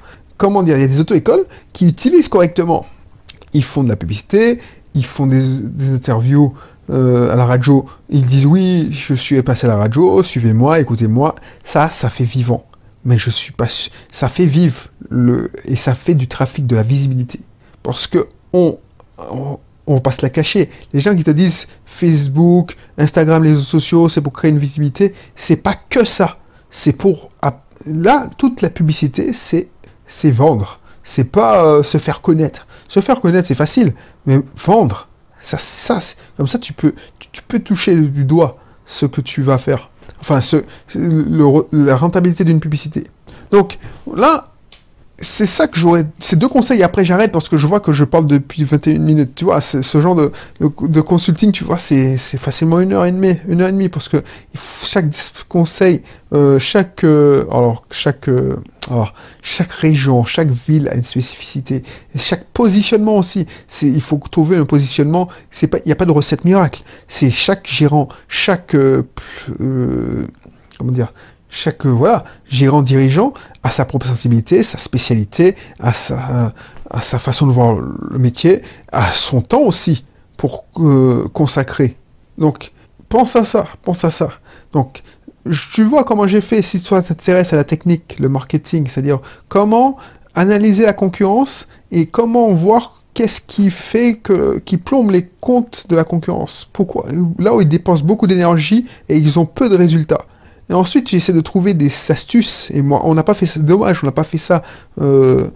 comment 0.43 0.65
dire, 0.65 0.77
il 0.77 0.81
y 0.81 0.85
a 0.85 0.89
des 0.89 0.99
auto-écoles 0.99 1.45
qui 1.73 1.87
utilisent 1.87 2.29
correctement. 2.29 2.85
Ils 3.55 3.63
font 3.63 3.85
de 3.85 3.89
la 3.89 3.95
publicité, 3.95 4.59
ils 4.93 5.05
font 5.05 5.27
des, 5.29 5.95
interviews 5.95 6.53
euh, 6.91 7.33
à 7.33 7.37
la 7.37 7.47
radio, 7.47 7.87
ils 8.11 8.27
disent 8.27 8.47
oui, 8.47 8.89
je 8.93 9.15
suis 9.15 9.41
passé 9.43 9.67
à 9.67 9.71
la 9.71 9.77
radio, 9.77 10.23
suivez-moi, 10.23 10.81
écoutez-moi. 10.81 11.35
Ça, 11.63 11.91
ça 11.91 12.11
fait 12.11 12.25
vivant. 12.25 12.67
Mais 13.05 13.19
je 13.19 13.31
suis 13.31 13.53
pas 13.53 13.67
ça 14.11 14.29
fait 14.29 14.47
vivre 14.47 14.89
le 15.11 15.51
et 15.65 15.75
ça 15.75 15.95
fait 15.95 16.15
du 16.15 16.29
trafic, 16.29 16.67
de 16.67 16.77
la 16.77 16.85
visibilité. 16.85 17.41
Parce 17.83 18.07
que 18.07 18.29
on, 18.53 18.79
on, 19.87 20.01
passe 20.01 20.23
la 20.23 20.31
cacher. 20.31 20.71
Les 20.93 21.01
gens 21.01 21.17
qui 21.17 21.25
te 21.25 21.31
disent 21.31 21.67
Facebook, 21.85 22.77
Instagram, 22.99 23.43
les 23.43 23.51
réseaux 23.51 23.63
sociaux, 23.63 24.09
c'est 24.09 24.21
pour 24.21 24.33
créer 24.33 24.51
une 24.51 24.59
visibilité, 24.59 25.15
c'est 25.35 25.57
pas 25.57 25.75
que 25.75 26.05
ça. 26.05 26.39
C'est 26.71 26.93
pour 26.93 27.31
là 27.87 28.29
toute 28.39 28.63
la 28.63 28.71
publicité, 28.71 29.33
c'est 29.33 29.69
c'est 30.07 30.31
vendre. 30.31 30.79
C'est 31.03 31.25
pas 31.25 31.65
euh, 31.65 31.83
se 31.83 31.99
faire 31.99 32.21
connaître. 32.21 32.67
Se 32.89 33.01
faire 33.01 33.21
connaître, 33.21 33.49
c'est 33.49 33.55
facile, 33.55 33.95
mais 34.27 34.41
vendre, 34.57 35.09
ça, 35.43 35.59
ça, 35.59 35.99
comme 36.37 36.47
ça, 36.47 36.59
tu 36.59 36.73
peux, 36.73 36.95
tu, 37.33 37.43
peux 37.43 37.59
toucher 37.59 37.97
du 37.97 38.25
doigt 38.25 38.59
ce 38.87 39.07
que 39.07 39.21
tu 39.21 39.43
vas 39.43 39.59
faire. 39.59 39.91
Enfin, 40.21 40.41
ce, 40.41 40.65
la 41.73 41.97
rentabilité 41.97 42.45
d'une 42.45 42.61
publicité. 42.61 43.05
Donc 43.51 43.79
là, 44.15 44.52
c'est 45.21 45.47
ça 45.47 45.69
que 45.69 45.79
j'aurais. 45.79 46.07
Ces 46.19 46.37
deux 46.37 46.49
conseils, 46.49 46.83
après 46.83 47.05
j'arrête 47.05 47.31
parce 47.31 47.49
que 47.49 47.57
je 47.57 47.67
vois 47.67 47.81
que 47.81 47.93
je 47.93 48.05
parle 48.05 48.27
depuis 48.27 48.65
21 48.65 48.99
minutes. 48.99 49.35
Tu 49.35 49.45
vois, 49.45 49.61
ce 49.61 50.01
genre 50.01 50.17
de, 50.17 50.33
de, 50.61 51.01
consulting, 51.01 51.53
tu 51.53 51.65
vois, 51.65 51.79
c'est 51.79 52.17
facilement 52.17 52.81
une 52.81 52.93
heure 52.93 53.05
et 53.05 53.13
demie. 53.13 53.37
Une 53.47 53.61
heure 53.61 53.69
et 53.69 53.73
demie 53.73 53.89
parce 53.89 54.09
que 54.09 54.23
chaque 54.83 55.07
conseil, 55.49 56.03
euh, 56.33 56.59
chaque. 56.59 57.05
Euh, 57.05 57.45
alors, 57.51 57.85
chaque. 57.91 58.29
Euh, 58.29 58.57
alors, 58.91 59.15
chaque 59.43 59.73
région, 59.73 60.25
chaque 60.25 60.51
ville 60.51 60.89
a 60.89 60.97
une 60.97 61.05
spécificité. 61.05 61.85
Chaque 62.17 62.47
positionnement 62.47 63.17
aussi. 63.17 63.47
Il 63.83 64.01
faut 64.01 64.21
trouver 64.31 64.57
un 64.57 64.65
positionnement. 64.65 65.29
Il 65.63 65.69
n'y 65.87 65.93
a 65.93 65.97
pas 65.97 66.07
de 66.07 66.11
recette 66.11 66.45
miracle. 66.45 66.83
C'est 67.07 67.31
chaque 67.31 67.69
gérant, 67.69 68.09
chaque. 68.27 68.75
comment 69.57 70.93
dire 70.93 71.13
chaque 71.53 71.85
voilà, 71.85 72.25
gérant 72.49 72.81
dirigeant 72.81 73.35
a 73.63 73.71
sa 73.71 73.85
propre 73.85 74.07
sensibilité, 74.07 74.63
sa 74.63 74.79
spécialité, 74.79 75.55
a 75.79 75.93
sa, 75.93 76.55
sa 77.01 77.19
façon 77.19 77.47
de 77.47 77.53
voir 77.53 77.75
le 77.75 78.19
métier, 78.19 78.63
a 78.91 79.13
son 79.13 79.43
temps 79.43 79.61
aussi 79.61 80.05
pour 80.39 80.65
euh, 80.79 81.29
consacrer. 81.33 81.97
Donc, 82.39 82.73
pense 83.11 83.37
à 83.37 83.45
ça, 83.45 83.69
pense 83.83 84.03
à 84.05 84.11
ça. 84.11 84.31
Donc, 84.73 85.03
tu 85.73 85.85
vois 85.85 86.05
comment 86.05 86.27
j'ai 86.27 86.41
fait, 86.41 86.63
si 86.63 86.83
toi 86.83 87.03
t'intéresses 87.03 87.53
à 87.53 87.57
la 87.57 87.65
technique, 87.65 88.19
le 88.19 88.31
marketing, 88.31 88.87
c'est-à-dire 88.89 89.21
comment 89.49 89.99
analyser 90.35 90.87
la 90.87 90.95
concurrence 90.95 91.69
et 91.91 92.07
comment 92.07 92.51
voir 92.55 93.03
qu'est-ce 93.13 93.43
qui 93.43 93.71
fait 93.71 94.15
que, 94.15 94.59
qui 94.61 94.79
plombe 94.79 95.11
les 95.11 95.27
comptes 95.41 95.85
de 95.91 95.97
la 95.97 96.05
concurrence. 96.05 96.67
Pourquoi? 96.73 97.05
Là 97.39 97.55
où 97.55 97.61
ils 97.61 97.69
dépensent 97.69 98.03
beaucoup 98.03 98.27
d'énergie 98.27 98.87
et 99.11 99.19
ils 99.19 99.39
ont 99.39 99.45
peu 99.45 99.69
de 99.69 99.77
résultats. 99.77 100.25
Et 100.71 100.75
ensuite, 100.75 101.07
tu 101.07 101.17
essaies 101.17 101.33
de 101.33 101.41
trouver 101.41 101.75
des 101.75 101.91
astuces. 102.11 102.71
Et 102.73 102.83
moi, 102.83 103.03
on 103.05 103.15
n'a 103.15 103.23
pas 103.23 103.35
fait 103.35 103.47
ça. 103.47 103.61
Dommage, 103.61 104.01
on 104.03 104.07
n'a 104.07 104.13
pas 104.13 104.25
fait 104.25 104.39
ça 104.39 104.63
euh, 105.01 105.49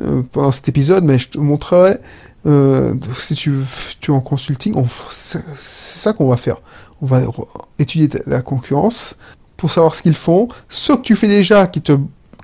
euh, 0.00 0.22
pendant 0.32 0.52
cet 0.52 0.68
épisode, 0.68 1.04
mais 1.04 1.18
je 1.18 1.30
te 1.30 1.38
montrerai. 1.38 1.98
Euh, 2.46 2.94
si 3.18 3.34
tu, 3.34 3.54
tu 4.00 4.10
es 4.10 4.14
en 4.14 4.20
consulting, 4.20 4.74
c'est 5.10 5.42
ça 5.56 6.12
qu'on 6.12 6.28
va 6.28 6.36
faire. 6.36 6.56
On 7.00 7.06
va 7.06 7.22
étudier 7.78 8.08
la 8.26 8.42
concurrence 8.42 9.16
pour 9.56 9.70
savoir 9.70 9.94
ce 9.94 10.02
qu'ils 10.02 10.16
font, 10.16 10.48
ce 10.68 10.92
que 10.92 11.02
tu 11.02 11.16
fais 11.16 11.28
déjà 11.28 11.66
qui 11.66 11.80
te, 11.80 11.92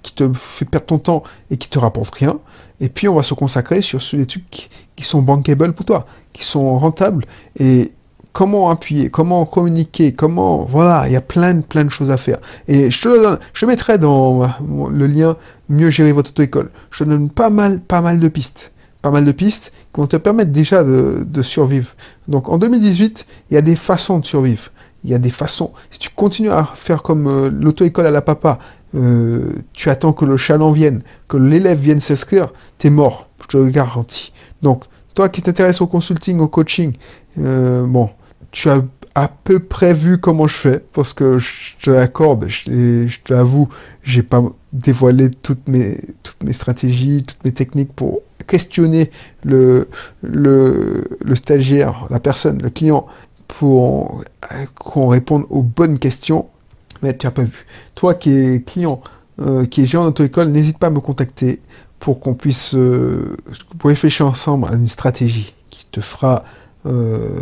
qui 0.03 0.15
te 0.15 0.31
fait 0.33 0.65
perdre 0.65 0.87
ton 0.87 0.99
temps 0.99 1.23
et 1.51 1.57
qui 1.57 1.69
te 1.69 1.79
rapporte 1.79 2.15
rien. 2.15 2.39
Et 2.81 2.89
puis 2.89 3.09
on 3.09 3.15
va 3.15 3.23
se 3.23 3.35
consacrer 3.35 3.83
sur 3.83 4.01
les 4.13 4.27
trucs 4.27 4.71
qui 4.97 5.05
sont 5.05 5.21
bankable 5.21 5.73
pour 5.75 5.85
toi, 5.85 6.07
qui 6.33 6.45
sont 6.45 6.79
rentables 6.79 7.27
et 7.59 7.93
comment 8.33 8.71
appuyer, 8.71 9.11
comment 9.11 9.45
communiquer, 9.45 10.13
comment... 10.13 10.65
Voilà, 10.65 11.05
il 11.07 11.13
y 11.13 11.17
a 11.17 11.21
plein, 11.21 11.61
plein 11.61 11.85
de 11.85 11.91
choses 11.91 12.11
à 12.11 12.17
faire. 12.17 12.39
Et 12.69 12.91
je 12.91 13.01
te 13.01 13.39
je 13.53 13.67
mettrai 13.67 13.99
dans 13.99 14.49
le 14.91 15.07
lien 15.07 15.37
Mieux 15.71 15.91
gérer 15.91 16.11
votre 16.11 16.31
auto-école. 16.31 16.69
Je 16.91 17.05
te 17.05 17.09
donne 17.09 17.31
pas 17.31 17.49
mal, 17.49 17.79
pas 17.79 18.01
mal 18.01 18.19
de 18.19 18.27
pistes. 18.27 18.73
Pas 19.03 19.13
mal 19.13 19.25
de 19.25 19.31
pistes 19.31 19.73
qui 19.95 20.01
vont 20.01 20.09
te 20.09 20.17
permettre 20.17 20.51
déjà 20.51 20.83
de, 20.83 21.43
survivre. 21.43 21.93
Donc 22.27 22.49
en 22.49 22.59
2018, 22.59 23.25
il 23.51 23.55
y 23.55 23.57
a 23.57 23.63
des 23.63 23.77
façons 23.77 24.19
de 24.19 24.27
survivre. 24.27 24.73
Il 25.05 25.11
y 25.11 25.15
a 25.15 25.19
des 25.19 25.31
façons. 25.31 25.71
Si 25.93 26.01
tu 26.01 26.11
continues 26.11 26.51
à 26.51 26.69
faire 26.75 27.03
comme 27.03 27.29
euh, 27.29 27.51
l'auto-école 27.51 28.05
à 28.05 28.11
la 28.11 28.21
papa, 28.21 28.59
euh, 28.97 29.53
tu 29.73 29.89
attends 29.89 30.13
que 30.13 30.25
le 30.25 30.37
chaland 30.37 30.73
vienne, 30.73 31.03
que 31.29 31.37
l'élève 31.37 31.79
vienne 31.79 32.01
s'inscrire, 32.01 32.53
t'es 32.77 32.91
mort. 32.91 33.29
Je 33.43 33.47
te 33.47 33.57
le 33.57 33.71
garantis. 33.71 34.33
Donc, 34.61 34.85
toi 35.15 35.29
qui 35.29 35.41
t'intéresses 35.41 35.81
au 35.81 35.87
consulting, 35.87 36.41
au 36.41 36.49
coaching, 36.49 36.95
euh, 37.39 37.87
bon, 37.87 38.11
tu 38.51 38.69
as 38.69 38.83
à 39.15 39.29
peu 39.29 39.59
près 39.59 39.93
vu 39.93 40.19
comment 40.19 40.47
je 40.47 40.57
fais, 40.57 40.85
parce 40.93 41.13
que 41.13 41.39
je 41.39 41.77
te 41.83 41.91
l'accorde, 41.91 42.47
je, 42.49 43.07
je 43.07 43.21
te 43.21 43.33
l'avoue, 43.33 43.69
j'ai 44.03 44.23
pas 44.23 44.43
dévoilé 44.73 45.31
toutes 45.31 45.67
mes, 45.69 45.99
toutes 46.23 46.43
mes 46.45 46.53
stratégies, 46.53 47.25
toutes 47.27 47.45
mes 47.45 47.53
techniques 47.53 47.93
pour 47.93 48.21
questionner 48.47 49.11
le, 49.45 49.89
le, 50.23 51.05
stagiaire, 51.35 52.07
la 52.11 52.21
personne, 52.21 52.61
le 52.63 52.71
client, 52.71 53.07
pour 53.47 54.25
qu'on 54.75 55.09
réponde 55.09 55.45
aux 55.51 55.63
bonnes 55.63 55.99
questions, 55.99 56.47
mais 57.03 57.17
tu 57.17 57.27
n'as 57.27 57.31
pas 57.31 57.43
vu. 57.43 57.67
Toi 57.95 58.15
qui 58.15 58.33
es 58.33 58.63
client, 58.63 59.01
euh, 59.41 59.67
qui 59.67 59.83
est 59.83 59.87
gérant 59.87 60.05
d'auto-école, 60.05 60.49
n'hésite 60.49 60.79
pas 60.79 60.89
à 60.89 60.91
me 60.91 61.01
contacter 61.01 61.61
pour 61.99 62.21
qu'on 62.21 62.35
puisse 62.35 62.75
euh, 62.75 63.37
réfléchir 63.85 64.27
ensemble 64.27 64.69
à 64.69 64.75
une 64.75 64.89
stratégie 64.89 65.55
qui 65.71 65.87
te 65.87 66.01
fera 66.01 66.45
euh, 66.87 67.41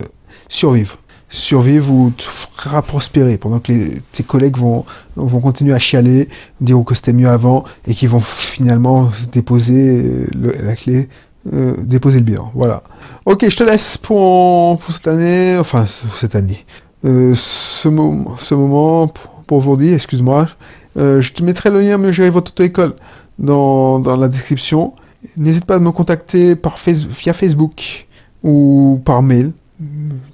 survivre. 0.49 0.99
Survivre 1.31 1.93
ou 1.93 2.11
te 2.11 2.23
fera 2.23 2.81
prospérer 2.81 3.37
pendant 3.37 3.59
que 3.59 3.73
tes 4.13 4.23
collègues 4.23 4.57
vont, 4.57 4.87
vont 5.15 5.41
continuer 5.41 5.75
à 5.75 5.79
chialer, 5.79 6.29
dire 6.63 6.83
que 6.87 6.95
c'était 6.95 7.13
mieux 7.13 7.29
avant 7.29 7.65
et 7.87 7.95
qui 7.95 8.07
vont 8.07 8.21
finalement 8.21 9.11
déposer 9.31 10.05
euh, 10.05 10.53
la 10.63 10.75
clé, 10.75 11.09
euh, 11.53 11.75
déposer 11.79 12.21
le 12.21 12.25
bilan. 12.25 12.51
Voilà. 12.55 12.83
Ok, 13.27 13.47
je 13.47 13.57
te 13.57 13.63
laisse 13.63 13.99
pour, 13.99 14.79
pour 14.79 14.95
cette 14.95 15.07
année, 15.07 15.59
enfin 15.59 15.85
cette 16.19 16.35
année, 16.35 16.65
euh, 17.05 17.35
ce, 17.35 17.89
moment, 17.89 18.37
ce 18.39 18.55
moment 18.55 19.09
pour, 19.47 19.59
aujourd'hui, 19.59 19.93
excuse-moi. 19.93 20.49
je 20.97 21.33
te 21.33 21.43
mettrai 21.43 21.71
le 21.71 21.83
lien 21.83 21.99
Mieux 21.99 22.13
gérer 22.13 22.31
votre 22.31 22.53
auto-école 22.53 22.95
dans, 23.39 23.99
dans 23.99 24.17
la 24.17 24.29
description. 24.29 24.95
N'hésite 25.37 25.67
pas 25.67 25.77
à 25.77 25.79
me 25.79 25.91
contacter 25.91 26.57
par 26.57 26.79
via 26.79 27.35
Facebook 27.35 28.07
ou 28.43 29.01
par 29.05 29.23
mail 29.23 29.53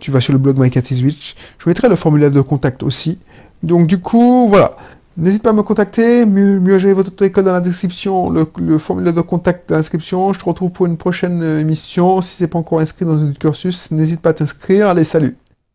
tu 0.00 0.10
vas 0.10 0.20
sur 0.20 0.32
le 0.32 0.38
blog 0.38 0.58
MyCatIsWitch. 0.58 1.34
Je 1.58 1.68
mettrai 1.68 1.88
le 1.88 1.96
formulaire 1.96 2.30
de 2.30 2.40
contact 2.40 2.82
aussi. 2.82 3.18
Donc 3.62 3.86
du 3.86 3.98
coup, 3.98 4.48
voilà. 4.48 4.76
N'hésite 5.16 5.44
pas 5.44 5.50
à 5.50 5.52
me 5.52 5.62
contacter, 5.62 6.26
mieux, 6.26 6.58
mieux 6.58 6.78
gérer 6.78 6.92
votre 6.92 7.10
auto-école 7.10 7.44
dans 7.44 7.52
la 7.52 7.60
description, 7.60 8.30
le, 8.30 8.78
formulaire 8.78 9.12
de 9.12 9.20
contact 9.20 9.68
dans 9.68 9.76
la 9.76 9.80
description. 9.80 10.32
Je 10.32 10.40
te 10.40 10.44
retrouve 10.44 10.72
pour 10.72 10.86
une 10.86 10.96
prochaine 10.96 11.40
émission. 11.42 12.20
Si 12.20 12.38
tu 12.38 12.42
n'es 12.42 12.48
pas 12.48 12.58
encore 12.58 12.80
inscrit 12.80 13.04
dans 13.04 13.22
un 13.22 13.32
cursus, 13.32 13.92
n'hésite 13.92 14.20
pas 14.20 14.30
à 14.30 14.34
t'inscrire. 14.34 14.88
Allez, 14.88 15.04
salut 15.04 15.36